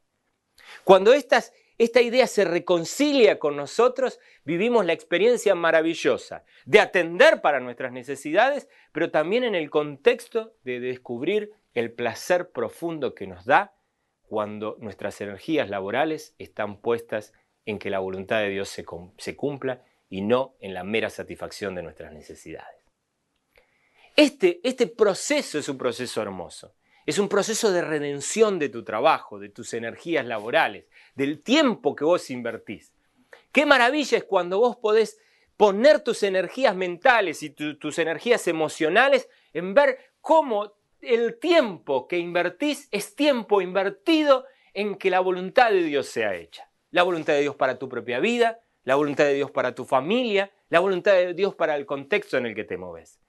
Cuando 0.85 1.13
estas, 1.13 1.53
esta 1.77 2.01
idea 2.01 2.27
se 2.27 2.47
reconcilia 2.47 3.39
con 3.39 3.57
nosotros, 3.57 4.19
vivimos 4.45 4.87
la 4.87 4.95
experiencia 4.95 5.55
maravillosa 5.55 6.45
de 6.65 6.81
atender 6.81 7.43
para 7.43 7.61
nuestras 7.61 7.93
necesidades, 7.93 8.69
pero 8.93 9.11
también 9.11 9.45
en 9.45 9.55
el 9.55 9.69
contexto 9.69 10.57
de 10.65 10.81
descubrir 10.81 11.53
el 11.75 11.93
placer 11.93 12.53
profundo 12.53 13.15
que 13.15 13.27
nos 13.27 13.45
da 13.45 13.75
cuando 14.23 14.77
nuestras 14.81 15.21
energías 15.21 15.69
laborales 15.69 16.35
están 16.39 16.81
puestas 16.81 17.33
en 17.33 17.46
que 17.79 17.91
la 17.91 17.99
voluntad 17.99 18.41
de 18.41 18.51
Dios 18.51 18.69
se, 18.69 18.85
cum- 18.85 19.13
se 19.19 19.35
cumpla 19.37 19.83
y 20.09 20.23
no 20.23 20.55
en 20.61 20.73
la 20.73 20.85
mera 20.85 21.11
satisfacción 21.11 21.75
de 21.75 21.83
nuestras 21.83 22.13
necesidades. 22.13 22.77
Este, 24.15 24.61
este 24.63 24.87
proceso 24.87 25.59
es 25.59 25.69
un 25.69 25.77
proceso 25.77 26.23
hermoso. 26.23 26.75
Es 27.05 27.19
un 27.19 27.29
proceso 27.29 27.71
de 27.71 27.83
redención 27.83 28.59
de 28.59 28.69
tu 28.69 28.83
trabajo, 28.83 29.39
de 29.39 29.49
tus 29.49 29.75
energías 29.75 30.25
laborales, 30.27 30.87
del 31.15 31.43
tiempo 31.43 31.95
que 31.95 32.05
vos 32.05 32.31
invertís. 32.31 32.93
Qué 33.53 33.67
maravilla 33.67 34.19
es 34.19 34.25
cuando 34.25 34.59
vos 34.59 34.77
podés 34.77 35.19
poner 35.57 36.01
tus 36.01 36.23
energías 36.23 36.75
mentales 36.75 37.43
y 37.43 37.51
tu- 37.51 37.79
tus 37.79 37.99
energías 37.99 38.47
emocionales 38.49 39.29
en 39.53 39.75
ver 39.75 39.99
cómo 40.21 40.73
el 41.01 41.39
tiempo 41.39 42.09
que 42.09 42.19
invertís 42.19 42.89
es 42.91 43.15
tiempo 43.15 43.61
invertido 43.61 44.47
en 44.75 44.97
que 44.97 45.11
la 45.11 45.21
voluntad 45.21 45.71
de 45.71 45.83
Dios 45.83 46.07
sea 46.09 46.35
hecha. 46.35 46.69
La 46.91 47.03
voluntad 47.03 47.35
de 47.35 47.41
Dios 47.41 47.57
para 47.57 47.79
tu 47.79 47.89
propia 47.89 48.21
vida, 48.21 48.61
la 48.85 48.95
voluntad 48.95 49.25
de 49.25 49.35
Dios 49.35 49.51
para 49.51 49.75
tu 49.75 49.85
familia, 49.85 50.53
la 50.69 50.81
voluntad 50.81 51.13
de 51.13 51.35
Dios 51.35 51.55
para 51.55 51.77
el 51.77 51.87
contexto 51.87 52.39
en 52.39 52.47
el 52.47 52.55
que 52.55 52.65
te 52.65 52.77
moves. 52.77 53.21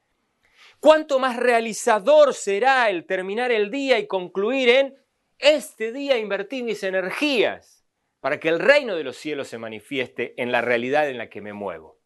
¿Cuánto 0.79 1.17
más 1.17 1.37
realizador 1.37 2.33
será 2.33 2.89
el 2.89 3.05
terminar 3.05 3.51
el 3.51 3.71
día 3.71 3.97
y 3.97 4.05
concluir 4.05 4.69
en 4.69 4.95
este 5.39 5.91
día 5.91 6.17
invertí 6.17 6.61
mis 6.61 6.83
energías 6.83 7.85
para 8.19 8.39
que 8.39 8.49
el 8.49 8.59
reino 8.59 8.95
de 8.95 9.03
los 9.03 9.17
cielos 9.17 9.47
se 9.47 9.57
manifieste 9.57 10.33
en 10.37 10.51
la 10.51 10.61
realidad 10.61 11.09
en 11.09 11.17
la 11.17 11.29
que 11.29 11.41
me 11.41 11.53
muevo? 11.53 11.99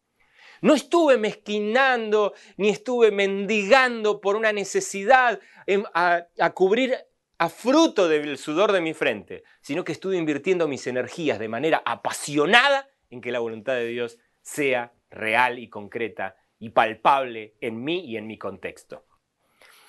No 0.62 0.74
estuve 0.74 1.18
mezquinando 1.18 2.34
ni 2.56 2.70
estuve 2.70 3.10
mendigando 3.10 4.20
por 4.20 4.36
una 4.36 4.52
necesidad 4.52 5.40
a, 5.92 6.26
a 6.38 6.50
cubrir 6.50 6.96
a 7.42 7.48
fruto 7.48 8.06
del 8.06 8.38
sudor 8.38 8.70
de 8.70 8.80
mi 8.80 8.94
frente, 8.94 9.42
sino 9.60 9.82
que 9.82 9.90
estuve 9.90 10.16
invirtiendo 10.16 10.68
mis 10.68 10.86
energías 10.86 11.40
de 11.40 11.48
manera 11.48 11.82
apasionada 11.84 12.88
en 13.10 13.20
que 13.20 13.32
la 13.32 13.40
voluntad 13.40 13.74
de 13.74 13.86
Dios 13.86 14.18
sea 14.42 14.92
real 15.10 15.58
y 15.58 15.68
concreta 15.68 16.36
y 16.60 16.70
palpable 16.70 17.56
en 17.60 17.82
mí 17.82 18.04
y 18.04 18.16
en 18.16 18.28
mi 18.28 18.38
contexto. 18.38 19.06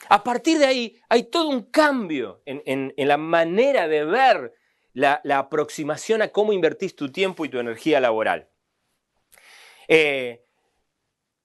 A 0.09 0.23
partir 0.23 0.57
de 0.57 0.65
ahí 0.65 0.99
hay 1.09 1.25
todo 1.25 1.47
un 1.47 1.69
cambio 1.69 2.41
en, 2.47 2.63
en- 2.65 3.07
la 3.07 3.17
manera 3.17 3.87
de 3.87 4.03
ver 4.03 4.55
la, 4.93 5.21
la 5.23 5.37
aproximación 5.37 6.23
a 6.23 6.29
cómo 6.29 6.53
invertís 6.53 6.95
tu 6.95 7.11
tiempo 7.11 7.45
y 7.45 7.49
tu 7.49 7.59
energía 7.59 7.99
laboral. 7.99 8.49
Eh, 9.87 10.43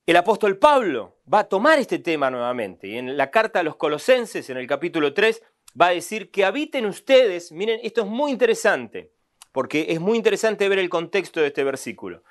el 0.07 0.16
apóstol 0.16 0.57
Pablo 0.57 1.18
va 1.31 1.40
a 1.40 1.49
tomar 1.51 1.79
este 1.79 1.99
tema 1.99 2.31
nuevamente 2.31 2.87
y 2.88 2.97
en 2.97 3.14
la 3.18 3.31
carta 3.31 3.61
a 3.61 3.62
los 3.62 3.77
colosenses, 3.77 4.49
en 4.49 4.57
el 4.57 4.66
capítulo 4.66 5.12
3, 5.12 5.42
va 5.81 5.88
a 5.88 5.90
decir 5.90 6.31
que 6.31 6.44
habiten 6.44 6.87
ustedes, 6.87 7.52
miren, 7.52 7.81
esto 7.83 8.02
es 8.02 8.07
muy 8.07 8.31
interesante, 8.31 9.12
porque 9.52 9.87
es 9.90 10.00
muy 10.00 10.16
interesante 10.16 10.68
ver 10.68 10.78
el 10.78 10.88
contexto 10.88 11.40
de 11.40 11.48
este 11.48 11.64
versículo, 11.64 12.22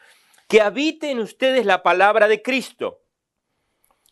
que 0.48 0.62
habiten 0.62 1.20
ustedes 1.20 1.66
la 1.66 1.84
palabra 1.84 2.28
de 2.28 2.42
Cristo, 2.42 3.02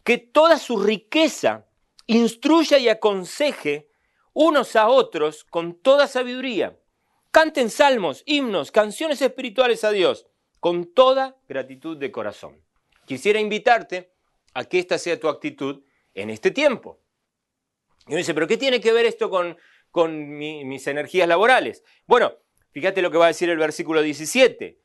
que 0.03 0.17
toda 0.17 0.57
su 0.57 0.81
riqueza 0.81 1.65
instruya 2.07 2.77
y 2.77 2.89
aconseje 2.89 3.89
unos 4.33 4.75
a 4.75 4.89
otros 4.89 5.43
con 5.45 5.75
toda 5.75 6.07
sabiduría. 6.07 6.77
Canten 7.31 7.69
salmos, 7.69 8.21
himnos, 8.25 8.71
canciones 8.71 9.21
espirituales 9.21 9.83
a 9.83 9.91
Dios 9.91 10.27
con 10.59 10.93
toda 10.93 11.37
gratitud 11.47 11.97
de 11.97 12.11
corazón. 12.11 12.61
Quisiera 13.05 13.39
invitarte 13.39 14.11
a 14.53 14.65
que 14.65 14.79
esta 14.79 14.97
sea 14.97 15.19
tu 15.19 15.27
actitud 15.27 15.83
en 16.13 16.29
este 16.29 16.51
tiempo. 16.51 16.99
Y 18.07 18.11
uno 18.11 18.17
dice, 18.17 18.33
¿pero 18.33 18.47
qué 18.47 18.57
tiene 18.57 18.79
que 18.81 18.93
ver 18.93 19.05
esto 19.05 19.29
con, 19.29 19.57
con 19.91 20.37
mi- 20.37 20.63
mis 20.65 20.85
energías 20.87 21.27
laborales? 21.27 21.83
Bueno, 22.05 22.33
fíjate 22.71 23.01
lo 23.01 23.11
que 23.11 23.17
va 23.17 23.25
a 23.25 23.29
decir 23.29 23.49
el 23.49 23.57
versículo 23.57 24.01
17. 24.01 24.79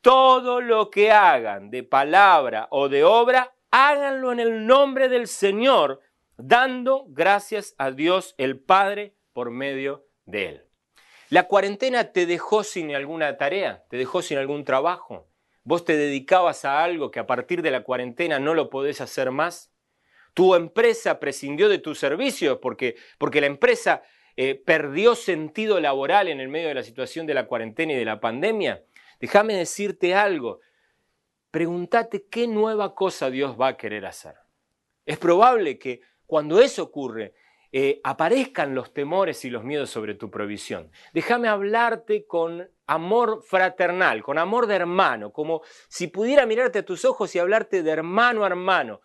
Todo 0.00 0.60
lo 0.60 0.90
que 0.90 1.10
hagan 1.10 1.70
de 1.70 1.82
palabra 1.82 2.68
o 2.70 2.88
de 2.88 3.02
obra, 3.02 3.54
háganlo 3.70 4.32
en 4.32 4.40
el 4.40 4.66
nombre 4.66 5.08
del 5.08 5.26
Señor, 5.26 6.00
dando 6.36 7.06
gracias 7.08 7.74
a 7.78 7.90
Dios 7.90 8.34
el 8.38 8.60
Padre 8.60 9.14
por 9.32 9.50
medio 9.50 10.06
de 10.26 10.46
Él. 10.48 10.62
¿La 11.28 11.48
cuarentena 11.48 12.12
te 12.12 12.24
dejó 12.26 12.62
sin 12.62 12.94
alguna 12.94 13.36
tarea? 13.36 13.84
¿Te 13.88 13.96
dejó 13.96 14.22
sin 14.22 14.38
algún 14.38 14.64
trabajo? 14.64 15.26
¿Vos 15.64 15.84
te 15.84 15.96
dedicabas 15.96 16.64
a 16.64 16.84
algo 16.84 17.10
que 17.10 17.18
a 17.18 17.26
partir 17.26 17.62
de 17.62 17.72
la 17.72 17.82
cuarentena 17.82 18.38
no 18.38 18.54
lo 18.54 18.70
podés 18.70 19.00
hacer 19.00 19.32
más? 19.32 19.72
¿Tu 20.36 20.54
empresa 20.54 21.18
prescindió 21.18 21.66
de 21.70 21.78
tus 21.78 21.98
servicios 21.98 22.58
porque, 22.60 22.96
porque 23.16 23.40
la 23.40 23.46
empresa 23.46 24.02
eh, 24.36 24.54
perdió 24.54 25.14
sentido 25.14 25.80
laboral 25.80 26.28
en 26.28 26.40
el 26.40 26.50
medio 26.50 26.68
de 26.68 26.74
la 26.74 26.82
situación 26.82 27.26
de 27.26 27.32
la 27.32 27.46
cuarentena 27.46 27.94
y 27.94 27.96
de 27.96 28.04
la 28.04 28.20
pandemia? 28.20 28.84
Déjame 29.18 29.54
decirte 29.54 30.14
algo. 30.14 30.60
Pregúntate 31.50 32.26
qué 32.28 32.46
nueva 32.46 32.94
cosa 32.94 33.30
Dios 33.30 33.58
va 33.58 33.68
a 33.68 33.76
querer 33.78 34.04
hacer. 34.04 34.34
Es 35.06 35.16
probable 35.16 35.78
que 35.78 36.02
cuando 36.26 36.60
eso 36.60 36.82
ocurre, 36.82 37.32
eh, 37.72 38.02
aparezcan 38.04 38.74
los 38.74 38.92
temores 38.92 39.42
y 39.46 39.48
los 39.48 39.64
miedos 39.64 39.88
sobre 39.88 40.12
tu 40.16 40.30
provisión. 40.30 40.90
Déjame 41.14 41.48
hablarte 41.48 42.26
con 42.26 42.70
amor 42.86 43.42
fraternal, 43.42 44.22
con 44.22 44.36
amor 44.36 44.66
de 44.66 44.74
hermano, 44.74 45.32
como 45.32 45.62
si 45.88 46.08
pudiera 46.08 46.44
mirarte 46.44 46.80
a 46.80 46.84
tus 46.84 47.06
ojos 47.06 47.34
y 47.34 47.38
hablarte 47.38 47.82
de 47.82 47.90
hermano 47.90 48.44
a 48.44 48.48
hermano. 48.48 49.00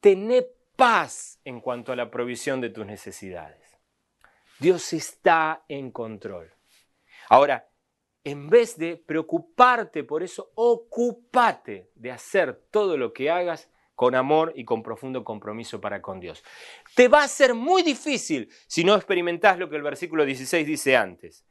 Tené 0.00 0.46
paz 0.76 1.40
en 1.44 1.60
cuanto 1.60 1.92
a 1.92 1.96
la 1.96 2.10
provisión 2.10 2.60
de 2.60 2.70
tus 2.70 2.86
necesidades. 2.86 3.78
Dios 4.58 4.92
está 4.92 5.64
en 5.68 5.90
control. 5.90 6.52
Ahora, 7.28 7.68
en 8.24 8.48
vez 8.48 8.76
de 8.76 8.96
preocuparte 8.96 10.04
por 10.04 10.22
eso, 10.22 10.52
ocúpate 10.54 11.90
de 11.94 12.10
hacer 12.10 12.54
todo 12.70 12.96
lo 12.96 13.12
que 13.12 13.30
hagas 13.30 13.70
con 13.94 14.14
amor 14.14 14.52
y 14.56 14.64
con 14.64 14.82
profundo 14.82 15.24
compromiso 15.24 15.80
para 15.80 16.00
con 16.00 16.20
Dios. 16.20 16.42
Te 16.94 17.08
va 17.08 17.22
a 17.22 17.28
ser 17.28 17.54
muy 17.54 17.82
difícil 17.82 18.50
si 18.66 18.84
no 18.84 18.94
experimentás 18.94 19.58
lo 19.58 19.68
que 19.68 19.76
el 19.76 19.82
versículo 19.82 20.24
16 20.24 20.66
dice 20.66 20.96
antes. 20.96 21.44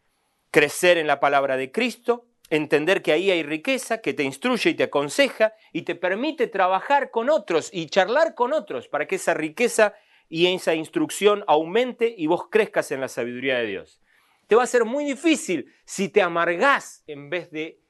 Crecer 0.49 0.97
en 0.97 1.05
la 1.05 1.19
palabra 1.19 1.57
de 1.57 1.71
Cristo, 1.71 2.25
entender 2.49 3.01
que 3.01 3.11
ahí 3.11 3.31
hay 3.31 3.43
riqueza, 3.43 4.01
que 4.01 4.13
te 4.13 4.23
instruye 4.23 4.71
y 4.71 4.73
te 4.73 4.83
aconseja 4.83 5.53
y 5.71 5.83
te 5.83 5.95
permite 5.95 6.47
trabajar 6.47 7.11
con 7.11 7.29
otros 7.29 7.69
y 7.71 7.87
charlar 7.87 8.35
con 8.35 8.53
otros 8.53 8.87
para 8.87 9.07
que 9.07 9.15
esa 9.15 9.33
riqueza 9.33 9.93
y 10.27 10.47
esa 10.47 10.75
instrucción 10.75 11.43
aumente 11.47 12.13
y 12.15 12.27
vos 12.27 12.47
crezcas 12.49 12.91
en 12.91 13.01
la 13.01 13.07
sabiduría 13.07 13.57
de 13.57 13.65
Dios. 13.65 14.01
Te 14.47 14.55
va 14.55 14.63
a 14.63 14.67
ser 14.67 14.85
muy 14.85 15.05
difícil 15.05 15.73
si 15.85 16.09
te 16.09 16.21
amargás 16.21 17.03
en 17.07 17.29
vez 17.29 17.51
de 17.51 17.81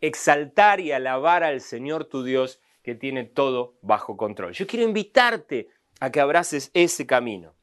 exaltar 0.00 0.80
y 0.80 0.92
alabar 0.92 1.42
al 1.42 1.60
Señor 1.60 2.04
tu 2.04 2.22
Dios 2.22 2.60
que 2.82 2.94
tiene 2.94 3.24
todo 3.24 3.78
bajo 3.80 4.16
control. 4.16 4.52
Yo 4.52 4.66
quiero 4.66 4.84
invitarte 4.84 5.68
a 6.00 6.12
que 6.12 6.20
abraces 6.20 6.70
ese 6.74 7.06
camino. 7.06 7.56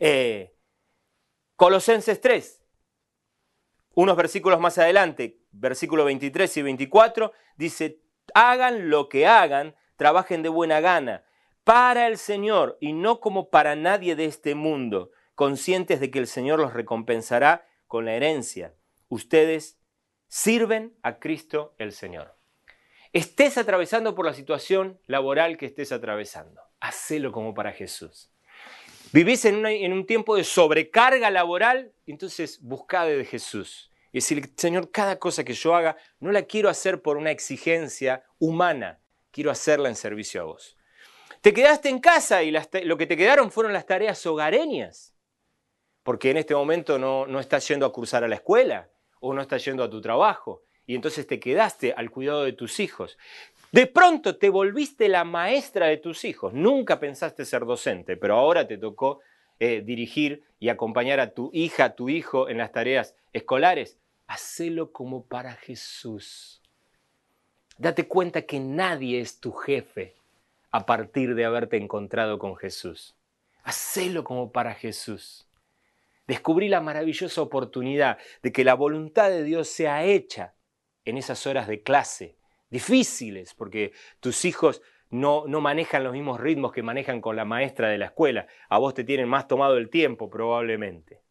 Eh, 0.00 0.54
Colosenses 1.56 2.20
3, 2.20 2.65
unos 3.96 4.14
versículos 4.14 4.60
más 4.60 4.76
adelante, 4.76 5.40
versículo 5.52 6.04
23 6.04 6.54
y 6.58 6.62
24, 6.62 7.32
dice, 7.56 8.02
hagan 8.34 8.90
lo 8.90 9.08
que 9.08 9.26
hagan, 9.26 9.74
trabajen 9.96 10.42
de 10.42 10.50
buena 10.50 10.80
gana, 10.80 11.24
para 11.64 12.06
el 12.06 12.18
Señor 12.18 12.76
y 12.78 12.92
no 12.92 13.20
como 13.20 13.48
para 13.48 13.74
nadie 13.74 14.14
de 14.14 14.26
este 14.26 14.54
mundo, 14.54 15.12
conscientes 15.34 15.98
de 15.98 16.10
que 16.10 16.18
el 16.18 16.26
Señor 16.26 16.60
los 16.60 16.74
recompensará 16.74 17.66
con 17.86 18.04
la 18.04 18.12
herencia. 18.12 18.74
Ustedes 19.08 19.80
sirven 20.28 20.94
a 21.02 21.18
Cristo 21.18 21.74
el 21.78 21.92
Señor. 21.92 22.36
Estés 23.14 23.56
atravesando 23.56 24.14
por 24.14 24.26
la 24.26 24.34
situación 24.34 25.00
laboral 25.06 25.56
que 25.56 25.64
estés 25.64 25.90
atravesando, 25.90 26.60
hacelo 26.80 27.32
como 27.32 27.54
para 27.54 27.72
Jesús. 27.72 28.30
Vivís 29.16 29.46
en, 29.46 29.64
un 29.94 30.04
tiempo 30.04 30.36
de 30.36 30.44
sobrecarga 30.44 31.30
laboral, 31.30 31.90
entonces 32.06 32.60
buscá 32.60 33.06
de 33.06 33.24
Jesús. 33.24 33.90
Y 34.12 34.18
decir, 34.18 34.52
Señor, 34.58 34.90
cada 34.90 35.18
cosa 35.18 35.42
que 35.42 35.54
yo 35.54 35.74
haga, 35.74 35.96
no 36.20 36.32
la 36.32 36.42
quiero 36.42 36.68
hacer 36.68 37.00
por 37.00 37.16
una 37.16 37.30
exigencia 37.30 38.24
humana, 38.38 39.00
quiero 39.30 39.50
hacerla 39.50 39.88
en 39.88 39.96
servicio 39.96 40.42
a 40.42 40.44
vos. 40.44 40.76
Te 41.40 41.54
quedaste 41.54 41.88
en 41.88 41.98
casa 41.98 42.42
y 42.42 42.50
las 42.50 42.68
lo 42.84 42.98
que 42.98 43.06
te 43.06 43.16
quedaron 43.16 43.50
fueron 43.50 43.72
las 43.72 43.86
tareas 43.86 44.26
hogareñas, 44.26 45.14
porque 46.02 46.30
en 46.30 46.36
este 46.36 46.54
momento 46.54 46.98
no, 46.98 47.26
no 47.26 47.40
estás 47.40 47.66
yendo 47.66 47.86
a 47.86 47.92
cursar 47.94 48.22
a 48.22 48.28
la 48.28 48.34
escuela 48.34 48.90
o 49.20 49.32
no 49.32 49.40
estás 49.40 49.64
yendo 49.64 49.82
a 49.82 49.88
tu 49.88 50.02
trabajo, 50.02 50.62
y 50.86 50.94
entonces 50.94 51.26
te 51.26 51.40
quedaste 51.40 51.94
al 51.96 52.10
cuidado 52.10 52.44
de 52.44 52.52
tus 52.52 52.80
hijos. 52.80 53.16
De 53.72 53.86
pronto 53.86 54.36
te 54.36 54.48
volviste 54.48 55.08
la 55.08 55.24
maestra 55.24 55.86
de 55.86 55.96
tus 55.96 56.24
hijos. 56.24 56.52
Nunca 56.52 57.00
pensaste 57.00 57.44
ser 57.44 57.64
docente, 57.64 58.16
pero 58.16 58.36
ahora 58.36 58.66
te 58.66 58.78
tocó 58.78 59.20
eh, 59.58 59.82
dirigir 59.84 60.44
y 60.58 60.68
acompañar 60.68 61.20
a 61.20 61.32
tu 61.32 61.50
hija, 61.52 61.86
a 61.86 61.94
tu 61.94 62.08
hijo 62.08 62.48
en 62.48 62.58
las 62.58 62.72
tareas 62.72 63.14
escolares. 63.32 63.98
Hacelo 64.26 64.92
como 64.92 65.24
para 65.24 65.52
Jesús. 65.54 66.62
Date 67.78 68.06
cuenta 68.06 68.42
que 68.42 68.60
nadie 68.60 69.20
es 69.20 69.40
tu 69.40 69.52
jefe 69.52 70.14
a 70.70 70.86
partir 70.86 71.34
de 71.34 71.44
haberte 71.44 71.76
encontrado 71.76 72.38
con 72.38 72.56
Jesús. 72.56 73.14
Hacelo 73.62 74.24
como 74.24 74.52
para 74.52 74.74
Jesús. 74.74 75.46
Descubrí 76.26 76.68
la 76.68 76.80
maravillosa 76.80 77.40
oportunidad 77.40 78.18
de 78.42 78.52
que 78.52 78.64
la 78.64 78.74
voluntad 78.74 79.30
de 79.30 79.42
Dios 79.42 79.68
sea 79.68 80.04
hecha 80.04 80.54
en 81.04 81.18
esas 81.18 81.46
horas 81.46 81.68
de 81.68 81.82
clase, 81.82 82.36
difíciles, 82.70 83.54
porque 83.54 83.92
tus 84.20 84.44
hijos 84.44 84.82
no, 85.10 85.44
no, 85.46 85.60
manejan 85.60 86.04
los 86.04 86.12
mismos 86.12 86.40
ritmos 86.40 86.72
que 86.72 86.82
manejan 86.82 87.20
con 87.20 87.36
la 87.36 87.44
maestra 87.44 87.88
de 87.88 87.98
la 87.98 88.06
escuela. 88.06 88.46
A 88.68 88.78
vos 88.78 88.94
te 88.94 89.04
tienen 89.04 89.28
más 89.28 89.46
tomado 89.46 89.76
el 89.76 89.88
tiempo 89.88 90.28
probablemente. 90.28 91.22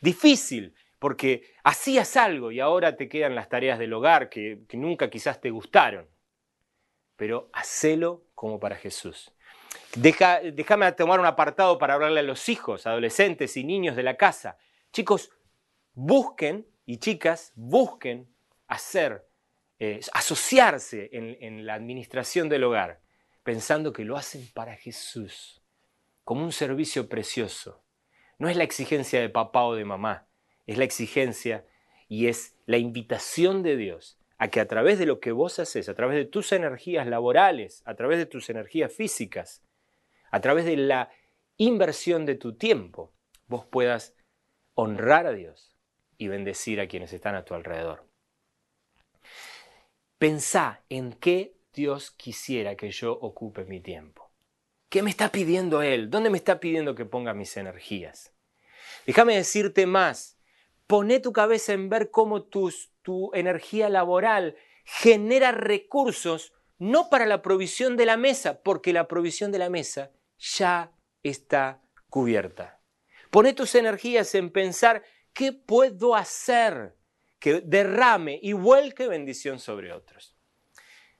Difícil, 0.00 0.74
porque 0.98 1.54
hacías 1.64 2.16
algo 2.16 2.52
y 2.52 2.60
ahora 2.60 2.96
te 2.96 3.08
quedan 3.08 3.34
las 3.34 3.48
tareas 3.48 3.78
del 3.78 3.92
hogar 3.92 4.28
que, 4.28 4.60
que 4.68 4.76
nunca 4.76 5.10
quizás 5.10 5.40
te 5.40 5.50
gustaron. 5.50 6.08
Pero 7.16 7.50
hacelo 7.52 8.24
como 8.34 8.60
para 8.60 8.76
Jesús. 8.76 9.32
Deja, 9.94 10.40
déjame 10.40 10.90
tomar 10.92 11.18
un 11.18 11.26
apartado 11.26 11.78
para 11.78 11.94
hablarle 11.94 12.20
a 12.20 12.22
los 12.22 12.48
hijos, 12.48 12.86
adolescentes 12.86 13.56
y 13.56 13.64
niños 13.64 13.96
de 13.96 14.02
la 14.02 14.16
casa. 14.16 14.58
Chicos, 14.92 15.30
busquen, 15.94 16.66
y 16.86 16.98
chicas, 16.98 17.52
busquen 17.56 18.32
hacer, 18.68 19.26
eh, 19.78 20.00
asociarse 20.12 21.10
en, 21.12 21.36
en 21.40 21.66
la 21.66 21.74
administración 21.74 22.48
del 22.48 22.64
hogar, 22.64 23.00
pensando 23.42 23.92
que 23.92 24.04
lo 24.04 24.16
hacen 24.16 24.48
para 24.54 24.76
Jesús, 24.76 25.62
como 26.24 26.44
un 26.44 26.52
servicio 26.52 27.08
precioso. 27.08 27.82
No 28.38 28.48
es 28.48 28.56
la 28.56 28.64
exigencia 28.64 29.20
de 29.20 29.28
papá 29.28 29.64
o 29.64 29.74
de 29.74 29.84
mamá, 29.84 30.28
es 30.66 30.78
la 30.78 30.84
exigencia 30.84 31.64
y 32.08 32.26
es 32.26 32.56
la 32.66 32.78
invitación 32.78 33.62
de 33.62 33.76
Dios 33.76 34.18
a 34.38 34.48
que 34.48 34.60
a 34.60 34.68
través 34.68 34.98
de 34.98 35.06
lo 35.06 35.20
que 35.20 35.32
vos 35.32 35.58
haces, 35.58 35.88
a 35.88 35.94
través 35.94 36.16
de 36.16 36.26
tus 36.26 36.52
energías 36.52 37.06
laborales, 37.06 37.82
a 37.86 37.94
través 37.94 38.18
de 38.18 38.26
tus 38.26 38.50
energías 38.50 38.92
físicas, 38.92 39.62
a 40.30 40.40
través 40.40 40.64
de 40.64 40.76
la 40.76 41.10
inversión 41.56 42.26
de 42.26 42.34
tu 42.34 42.54
tiempo, 42.56 43.14
vos 43.46 43.64
puedas 43.64 44.14
honrar 44.74 45.26
a 45.26 45.32
Dios 45.32 45.76
y 46.18 46.28
bendecir 46.28 46.80
a 46.80 46.88
quienes 46.88 47.12
están 47.12 47.34
a 47.34 47.44
tu 47.44 47.54
alrededor. 47.54 48.06
Pensá 50.18 50.82
en 50.88 51.12
qué 51.12 51.58
Dios 51.74 52.10
quisiera 52.10 52.74
que 52.74 52.90
yo 52.90 53.12
ocupe 53.12 53.66
mi 53.66 53.80
tiempo. 53.80 54.32
¿Qué 54.88 55.02
me 55.02 55.10
está 55.10 55.30
pidiendo 55.30 55.82
Él? 55.82 56.08
¿Dónde 56.08 56.30
me 56.30 56.38
está 56.38 56.58
pidiendo 56.58 56.94
que 56.94 57.04
ponga 57.04 57.34
mis 57.34 57.54
energías? 57.58 58.32
Déjame 59.06 59.36
decirte 59.36 59.84
más. 59.84 60.38
Poné 60.86 61.20
tu 61.20 61.32
cabeza 61.32 61.74
en 61.74 61.90
ver 61.90 62.10
cómo 62.10 62.44
tus, 62.44 62.92
tu 63.02 63.30
energía 63.34 63.90
laboral 63.90 64.56
genera 64.84 65.52
recursos 65.52 66.54
no 66.78 67.10
para 67.10 67.26
la 67.26 67.42
provisión 67.42 67.96
de 67.96 68.06
la 68.06 68.16
mesa, 68.16 68.62
porque 68.62 68.92
la 68.92 69.08
provisión 69.08 69.52
de 69.52 69.58
la 69.58 69.68
mesa 69.68 70.12
ya 70.38 70.92
está 71.22 71.82
cubierta. 72.08 72.80
Poné 73.30 73.52
tus 73.52 73.74
energías 73.74 74.34
en 74.34 74.50
pensar 74.50 75.02
qué 75.32 75.52
puedo 75.52 76.14
hacer 76.14 76.96
que 77.38 77.60
derrame 77.60 78.38
y 78.42 78.52
vuelque 78.52 79.08
bendición 79.08 79.58
sobre 79.58 79.92
otros. 79.92 80.36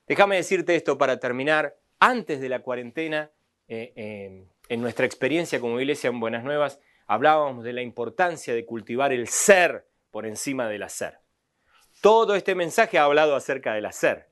Déjame 0.07 0.37
decirte 0.37 0.77
esto 0.77 0.99
para 0.99 1.19
terminar. 1.19 1.77
Antes 1.99 2.41
de 2.41 2.49
la 2.49 2.61
cuarentena, 2.61 3.31
eh, 3.69 3.93
eh, 3.97 4.47
en 4.69 4.81
nuestra 4.81 5.07
experiencia 5.07 5.61
como 5.61 5.81
iglesia 5.81 6.09
en 6.09 6.21
Buenas 6.21 6.45
Nuevas, 6.45 6.79
hablábamos 7.07 7.65
de 7.65 7.73
la 7.73 7.83
importancia 7.83 8.55
de 8.55 8.67
cultivar 8.67 9.13
el 9.13 9.29
ser 9.29 9.89
por 10.11 10.27
encima 10.27 10.69
del 10.69 10.83
hacer. 10.83 11.21
Todo 12.01 12.37
este 12.37 12.55
mensaje 12.55 12.99
ha 12.99 13.05
hablado 13.05 13.35
acerca 13.35 13.75
del 13.75 13.87
hacer, 13.87 14.29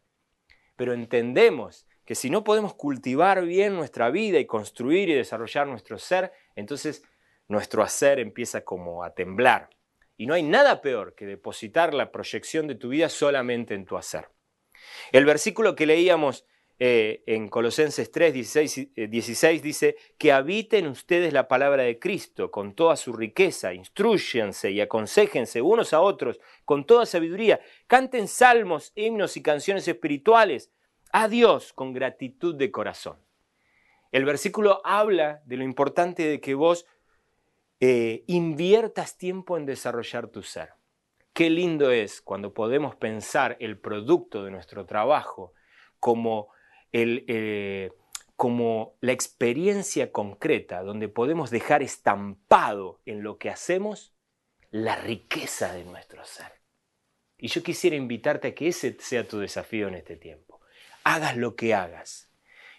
pero 0.77 0.93
entendemos 0.93 1.87
que 2.05 2.15
si 2.15 2.31
no 2.31 2.45
podemos 2.45 2.75
cultivar 2.75 3.45
bien 3.45 3.75
nuestra 3.75 4.11
vida 4.11 4.39
y 4.39 4.47
construir 4.47 5.09
y 5.09 5.15
desarrollar 5.15 5.67
nuestro 5.67 5.99
ser, 5.99 6.33
entonces 6.55 7.03
nuestro 7.49 7.83
hacer 7.83 8.21
empieza 8.21 8.63
como 8.63 9.03
a 9.03 9.15
temblar. 9.15 9.71
Y 10.17 10.27
no 10.27 10.35
hay 10.35 10.43
nada 10.43 10.81
peor 10.81 11.15
que 11.15 11.27
depositar 11.27 11.95
la 11.95 12.13
proyección 12.13 12.67
de 12.67 12.75
tu 12.75 12.89
vida 12.89 13.09
solamente 13.09 13.75
en 13.75 13.85
tu 13.85 13.97
hacer. 13.97 14.29
El 15.13 15.25
versículo 15.25 15.75
que 15.75 15.87
leíamos 15.87 16.45
eh, 16.81 17.23
en 17.27 17.49
Colosenses 17.49 18.11
3, 18.11 18.35
16, 18.35 18.89
16 19.09 19.63
dice, 19.63 19.97
que 20.19 20.33
habiten 20.33 20.89
ustedes 20.89 21.33
la 21.33 21.47
palabra 21.47 21.85
de 21.85 22.01
Cristo 22.01 22.51
con 22.51 22.75
toda 22.75 22.97
su 22.97 23.13
riqueza, 23.13 23.73
instruyense 23.73 24.73
y 24.73 24.81
aconsejense 24.81 25.63
unos 25.63 25.93
a 25.93 26.01
otros 26.01 26.41
con 26.65 26.85
toda 26.85 27.07
sabiduría, 27.07 27.61
canten 27.87 28.27
salmos, 28.27 28.93
himnos 28.97 29.37
y 29.37 29.43
canciones 29.43 29.87
espirituales 29.87 30.73
a 31.13 31.29
Dios 31.29 31.73
con 31.73 31.93
gratitud 31.93 32.57
de 32.57 32.73
corazón. 32.73 33.19
El 34.11 34.25
versículo 34.25 34.81
habla 34.85 35.43
de 35.45 35.57
lo 35.57 35.65
importante 35.65 36.25
de 36.27 36.41
que 36.41 36.55
vos 36.55 36.87
eh, 37.81 38.25
inviertas 38.27 39.19
tiempo 39.19 39.57
en 39.57 39.67
desarrollar 39.67 40.29
tu 40.29 40.43
ser. 40.43 40.71
Qué 41.33 41.51
lindo 41.51 41.91
es 41.91 42.21
cuando 42.21 42.55
podemos 42.55 42.95
pensar 42.95 43.57
el 43.61 43.79
producto 43.79 44.45
de 44.45 44.51
nuestro 44.51 44.87
trabajo 44.87 45.53
como, 45.99 46.49
el, 46.93 47.25
eh, 47.27 47.93
como 48.37 48.97
la 49.01 49.13
experiencia 49.13 50.13
concreta 50.13 50.83
donde 50.83 51.09
podemos 51.09 51.51
dejar 51.51 51.83
estampado 51.83 53.01
en 53.05 53.23
lo 53.23 53.39
que 53.39 53.51
hacemos 53.51 54.15
la 54.71 54.97
riqueza 54.97 55.73
de 55.73 55.85
nuestro 55.85 56.25
ser. 56.25 56.53
Y 57.37 57.49
yo 57.49 57.63
quisiera 57.63 57.97
invitarte 57.97 58.49
a 58.49 58.55
que 58.55 58.69
ese 58.69 58.97
sea 59.01 59.27
tu 59.27 59.39
desafío 59.39 59.89
en 59.89 59.97
este 59.97 60.17
tiempo 60.17 60.45
hagas 61.05 61.37
lo 61.37 61.55
que 61.55 61.75
hagas. 61.75 62.31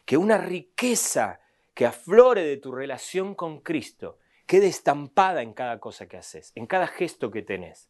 Que 0.05 0.17
una 0.17 0.37
riqueza 0.37 1.39
que 1.73 1.85
aflore 1.85 2.43
de 2.43 2.57
tu 2.57 2.71
relación 2.71 3.35
con 3.35 3.61
Cristo 3.61 4.19
quede 4.45 4.67
estampada 4.67 5.41
en 5.41 5.53
cada 5.53 5.79
cosa 5.79 6.07
que 6.07 6.17
haces, 6.17 6.51
en 6.55 6.65
cada 6.65 6.87
gesto 6.87 7.31
que 7.31 7.41
tenés, 7.41 7.89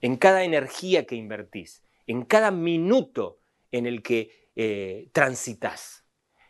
en 0.00 0.16
cada 0.16 0.44
energía 0.44 1.06
que 1.06 1.16
invertís, 1.16 1.82
en 2.06 2.24
cada 2.24 2.50
minuto 2.50 3.38
en 3.72 3.86
el 3.86 4.02
que 4.02 4.50
eh, 4.56 5.08
transitas. 5.12 6.04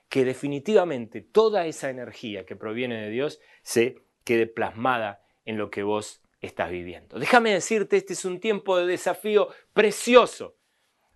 Que 0.09 0.24
definitivamente 0.24 1.20
toda 1.20 1.66
esa 1.66 1.90
energía 1.90 2.46
que 2.46 2.54
proviene 2.54 3.02
de 3.02 3.11
Dios 3.11 3.40
se 3.62 4.02
quede 4.22 4.46
plasmada 4.46 5.24
en 5.44 5.59
lo 5.59 5.70
que 5.70 5.82
vos 5.82 6.22
estás 6.40 6.70
viviendo. 6.70 7.18
Déjame 7.18 7.52
decirte, 7.52 7.96
este 7.96 8.12
es 8.12 8.24
un 8.24 8.38
tiempo 8.38 8.78
de 8.78 8.87
desafío 8.87 9.48
precioso 9.72 10.56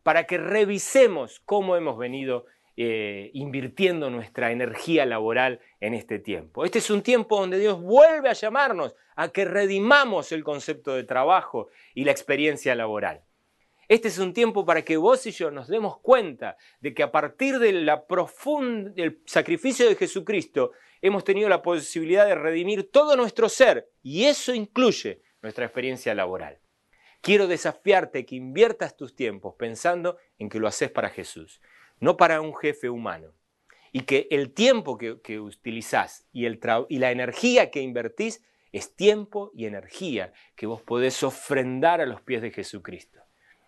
para 0.02 0.26
que 0.26 0.38
revisemos 0.38 1.40
cómo 1.40 1.76
hemos 1.76 1.98
venido 1.98 2.46
eh, 2.82 3.30
invirtiendo 3.34 4.08
nuestra 4.08 4.52
energía 4.52 5.04
laboral 5.04 5.60
en 5.80 5.92
este 5.92 6.18
tiempo. 6.18 6.64
Este 6.64 6.78
es 6.78 6.88
un 6.88 7.02
tiempo 7.02 7.38
donde 7.38 7.58
Dios 7.58 7.78
vuelve 7.78 8.30
a 8.30 8.32
llamarnos 8.32 8.94
a 9.16 9.28
que 9.28 9.44
redimamos 9.44 10.32
el 10.32 10.42
concepto 10.42 10.94
de 10.94 11.04
trabajo 11.04 11.68
y 11.92 12.04
la 12.04 12.12
experiencia 12.12 12.74
laboral. 12.74 13.22
Este 13.86 14.08
es 14.08 14.16
un 14.16 14.32
tiempo 14.32 14.64
para 14.64 14.80
que 14.80 14.96
vos 14.96 15.26
y 15.26 15.30
yo 15.30 15.50
nos 15.50 15.68
demos 15.68 15.98
cuenta 15.98 16.56
de 16.80 16.94
que 16.94 17.02
a 17.02 17.12
partir 17.12 17.58
del 17.58 17.86
sacrificio 19.26 19.86
de 19.86 19.96
Jesucristo 19.96 20.72
hemos 21.02 21.22
tenido 21.22 21.50
la 21.50 21.60
posibilidad 21.60 22.24
de 22.24 22.34
redimir 22.34 22.90
todo 22.90 23.14
nuestro 23.14 23.50
ser 23.50 23.90
y 24.02 24.24
eso 24.24 24.54
incluye 24.54 25.20
nuestra 25.42 25.66
experiencia 25.66 26.14
laboral. 26.14 26.60
Quiero 27.20 27.46
desafiarte 27.46 28.24
que 28.24 28.36
inviertas 28.36 28.96
tus 28.96 29.14
tiempos 29.14 29.54
pensando 29.58 30.16
en 30.38 30.48
que 30.48 30.58
lo 30.58 30.66
haces 30.66 30.90
para 30.90 31.10
Jesús, 31.10 31.60
no 32.00 32.16
para 32.16 32.40
un 32.40 32.56
jefe 32.56 32.90
humano. 32.90 33.32
Y 33.92 34.02
que 34.02 34.28
el 34.30 34.52
tiempo 34.52 34.98
que, 34.98 35.20
que 35.20 35.40
utilizás 35.40 36.26
y, 36.32 36.46
el 36.46 36.60
y 36.88 36.98
la 36.98 37.10
energía 37.10 37.70
que 37.70 37.82
invertís 37.82 38.42
es 38.72 38.94
tiempo 38.94 39.50
y 39.54 39.66
energía 39.66 40.32
que 40.54 40.66
vos 40.66 40.80
podés 40.82 41.22
ofrendar 41.22 42.00
a 42.00 42.06
los 42.06 42.20
pies 42.20 42.42
de 42.42 42.50
Jesucristo. 42.50 43.20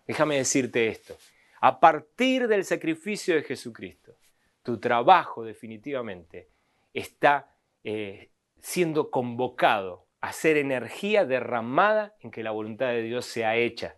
Déjame 0.07 0.37
decirte 0.37 0.89
esto. 0.89 1.17
A 1.61 1.81
partir 1.81 2.49
del 2.49 2.65
sacrificio 2.65 3.35
de 3.35 3.43
Jesucristo, 3.43 4.17
tu 4.63 4.79
trabajo 4.79 5.45
definitivamente 5.45 6.49
está 6.93 7.55
eh, 7.85 8.31
siendo 8.61 9.11
convocado 9.11 10.07
hacer 10.21 10.57
energía 10.57 11.25
derramada 11.25 12.15
en 12.21 12.31
que 12.31 12.45
la 12.45 12.53
voluntad 12.53 12.89
de 12.89 13.03
Dios 13.03 13.27
sea 13.27 13.57
hecha, 13.57 13.97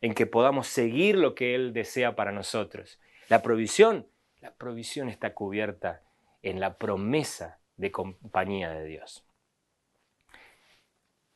en 0.00 0.14
que 0.14 0.26
podamos 0.26 0.66
seguir 0.66 1.16
lo 1.16 1.36
que 1.36 1.54
Él 1.54 1.72
desea 1.72 2.16
para 2.16 2.32
nosotros. 2.32 2.98
La 3.28 3.42
provisión, 3.42 4.06
la 4.40 4.52
provisión 4.52 5.08
está 5.08 5.34
cubierta 5.34 6.02
en 6.42 6.60
la 6.60 6.76
promesa 6.76 7.58
de 7.76 7.90
compañía 7.90 8.70
de 8.70 8.84
Dios. 8.84 9.24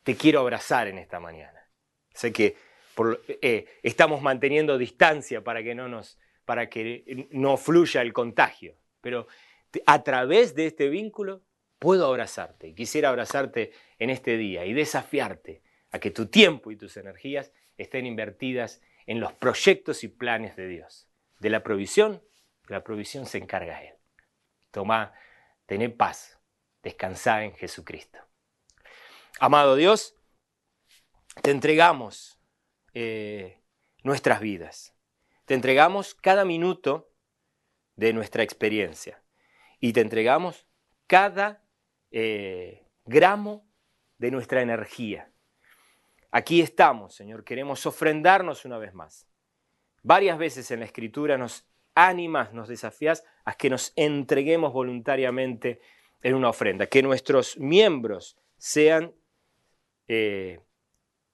Te 0.03 0.15
quiero 0.15 0.39
abrazar 0.39 0.87
en 0.87 0.97
esta 0.97 1.19
mañana. 1.19 1.67
Sé 2.13 2.31
que 2.31 2.55
eh, 3.41 3.65
estamos 3.83 4.21
manteniendo 4.21 4.77
distancia 4.77 5.43
para 5.43 5.61
que 5.63 5.75
no 5.75 5.87
nos, 5.87 6.17
para 6.45 6.69
que 6.69 7.27
no 7.31 7.57
fluya 7.57 8.01
el 8.01 8.13
contagio, 8.13 8.75
pero 9.01 9.27
a 9.85 10.03
través 10.03 10.55
de 10.55 10.67
este 10.67 10.89
vínculo 10.89 11.41
puedo 11.79 12.07
abrazarte. 12.07 12.73
Quisiera 12.73 13.09
abrazarte 13.09 13.71
en 13.99 14.09
este 14.09 14.37
día 14.37 14.65
y 14.65 14.73
desafiarte 14.73 15.61
a 15.91 15.99
que 15.99 16.11
tu 16.11 16.27
tiempo 16.27 16.71
y 16.71 16.75
tus 16.75 16.97
energías 16.97 17.51
estén 17.77 18.05
invertidas 18.05 18.81
en 19.05 19.19
los 19.19 19.33
proyectos 19.33 20.03
y 20.03 20.07
planes 20.07 20.55
de 20.55 20.67
Dios. 20.67 21.06
De 21.39 21.49
la 21.49 21.63
provisión, 21.63 22.23
la 22.67 22.83
provisión 22.83 23.25
se 23.25 23.37
encarga 23.37 23.83
Él. 23.83 23.95
Toma, 24.71 25.13
tené 25.65 25.89
paz, 25.89 26.39
descansá 26.83 27.43
en 27.43 27.53
Jesucristo. 27.55 28.19
Amado 29.39 29.75
Dios, 29.75 30.15
te 31.41 31.51
entregamos 31.51 32.39
eh, 32.93 33.61
nuestras 34.03 34.39
vidas, 34.39 34.95
te 35.45 35.53
entregamos 35.53 36.15
cada 36.15 36.45
minuto 36.45 37.13
de 37.95 38.13
nuestra 38.13 38.43
experiencia 38.43 39.23
y 39.79 39.93
te 39.93 40.01
entregamos 40.01 40.67
cada 41.05 41.63
eh, 42.11 42.87
gramo 43.05 43.69
de 44.17 44.31
nuestra 44.31 44.61
energía. 44.61 45.31
Aquí 46.31 46.61
estamos, 46.61 47.15
Señor, 47.15 47.43
queremos 47.43 47.85
ofrendarnos 47.85 48.65
una 48.65 48.77
vez 48.77 48.93
más. 48.93 49.27
Varias 50.07 50.37
veces 50.37 50.71
en 50.71 50.79
la 50.79 50.85
Escritura 50.85 51.37
nos 51.37 51.67
animas, 51.93 52.53
nos 52.53 52.69
desafías 52.69 53.25
a 53.43 53.55
que 53.55 53.69
nos 53.69 53.91
entreguemos 53.97 54.71
voluntariamente 54.71 55.81
en 56.21 56.33
una 56.33 56.47
ofrenda, 56.47 56.87
que 56.87 57.03
nuestros 57.03 57.57
miembros 57.57 58.37
sean, 58.57 59.13
eh, 60.07 60.61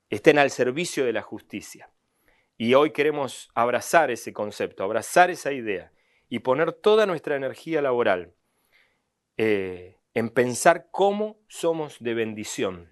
estén 0.10 0.40
al 0.40 0.50
servicio 0.50 1.06
de 1.06 1.14
la 1.14 1.22
justicia. 1.22 1.92
Y 2.58 2.74
hoy 2.74 2.90
queremos 2.90 3.52
abrazar 3.54 4.10
ese 4.10 4.34
concepto, 4.34 4.84
abrazar 4.84 5.30
esa 5.30 5.52
idea 5.52 5.92
y 6.28 6.40
poner 6.40 6.72
toda 6.74 7.06
nuestra 7.06 7.36
energía 7.36 7.80
laboral 7.80 8.34
eh, 9.38 10.00
en 10.16 10.30
pensar 10.30 10.88
cómo 10.90 11.38
somos 11.48 11.98
de 12.00 12.16
bendición, 12.16 12.92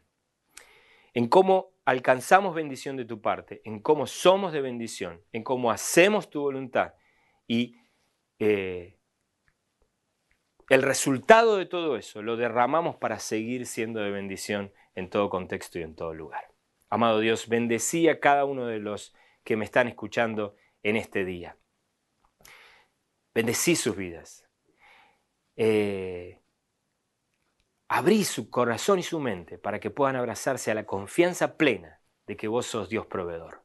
en 1.16 1.28
cómo 1.28 1.71
alcanzamos 1.86 2.56
bendición 2.56 2.98
de 2.98 3.06
tu 3.06 3.22
parte, 3.22 3.62
en 3.66 3.80
cómo 3.80 4.08
somos 4.08 4.54
de 4.54 4.62
bendición, 4.62 5.22
en 5.32 5.44
cómo 5.44 5.72
hacemos 5.72 6.30
tu 6.30 6.42
voluntad 6.42 6.94
y 7.48 7.76
eh, 8.40 8.98
el 10.70 10.84
resultado 10.84 11.58
de 11.58 11.66
todo 11.66 11.98
eso 11.98 12.22
lo 12.22 12.38
derramamos 12.38 12.96
para 12.96 13.20
seguir 13.20 13.66
siendo 13.66 14.00
de 14.00 14.12
bendición 14.12 14.72
en 14.96 15.10
todo 15.10 15.30
contexto 15.30 15.80
y 15.80 15.84
en 15.84 15.96
todo 15.96 16.14
lugar. 16.14 16.52
Amado 16.90 17.20
Dios, 17.20 17.48
bendecí 17.48 18.08
a 18.10 18.20
cada 18.20 18.46
uno 18.46 18.66
de 18.68 18.80
los 18.80 19.14
que 19.44 19.58
me 19.58 19.66
están 19.66 19.88
escuchando 19.88 20.56
en 20.84 20.96
este 20.96 21.26
día. 21.26 21.58
Bendecí 23.34 23.76
sus 23.76 23.96
vidas. 23.96 24.48
Eh, 25.56 26.41
abrí 27.94 28.24
su 28.24 28.50
corazón 28.50 29.00
y 29.00 29.04
su 29.04 29.20
mente 29.20 29.58
para 29.58 29.82
que 29.82 29.90
puedan 29.90 30.16
abrazarse 30.16 30.72
a 30.72 30.74
la 30.74 30.86
confianza 30.86 31.58
plena 31.58 32.00
de 32.26 32.38
que 32.38 32.48
vos 32.48 32.66
sos 32.66 32.88
Dios 32.88 33.06
proveedor. 33.06 33.64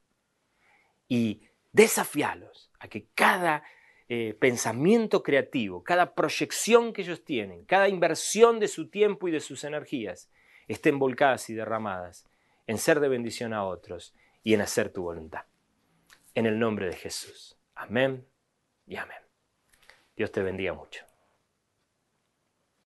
Y 1.06 1.42
desafialos 1.70 2.72
a 2.80 2.88
que 2.88 3.06
cada 3.14 3.62
eh, 4.08 4.36
pensamiento 4.40 5.22
creativo, 5.22 5.84
cada 5.84 6.16
proyección 6.16 6.92
que 6.92 7.02
ellos 7.02 7.24
tienen, 7.24 7.64
cada 7.66 7.88
inversión 7.88 8.58
de 8.58 8.66
su 8.66 8.90
tiempo 8.90 9.28
y 9.28 9.30
de 9.30 9.38
sus 9.38 9.62
energías, 9.62 10.28
estén 10.66 10.98
volcadas 10.98 11.48
y 11.48 11.54
derramadas 11.54 12.28
en 12.66 12.78
ser 12.78 12.98
de 12.98 13.08
bendición 13.08 13.52
a 13.52 13.64
otros 13.64 14.12
y 14.42 14.54
en 14.54 14.60
hacer 14.60 14.92
tu 14.92 15.02
voluntad. 15.02 15.44
En 16.34 16.46
el 16.46 16.58
nombre 16.58 16.86
de 16.86 16.96
Jesús. 16.96 17.56
Amén 17.76 18.26
y 18.88 18.96
amén. 18.96 19.18
Dios 20.16 20.32
te 20.32 20.42
bendiga 20.42 20.72
mucho. 20.72 21.06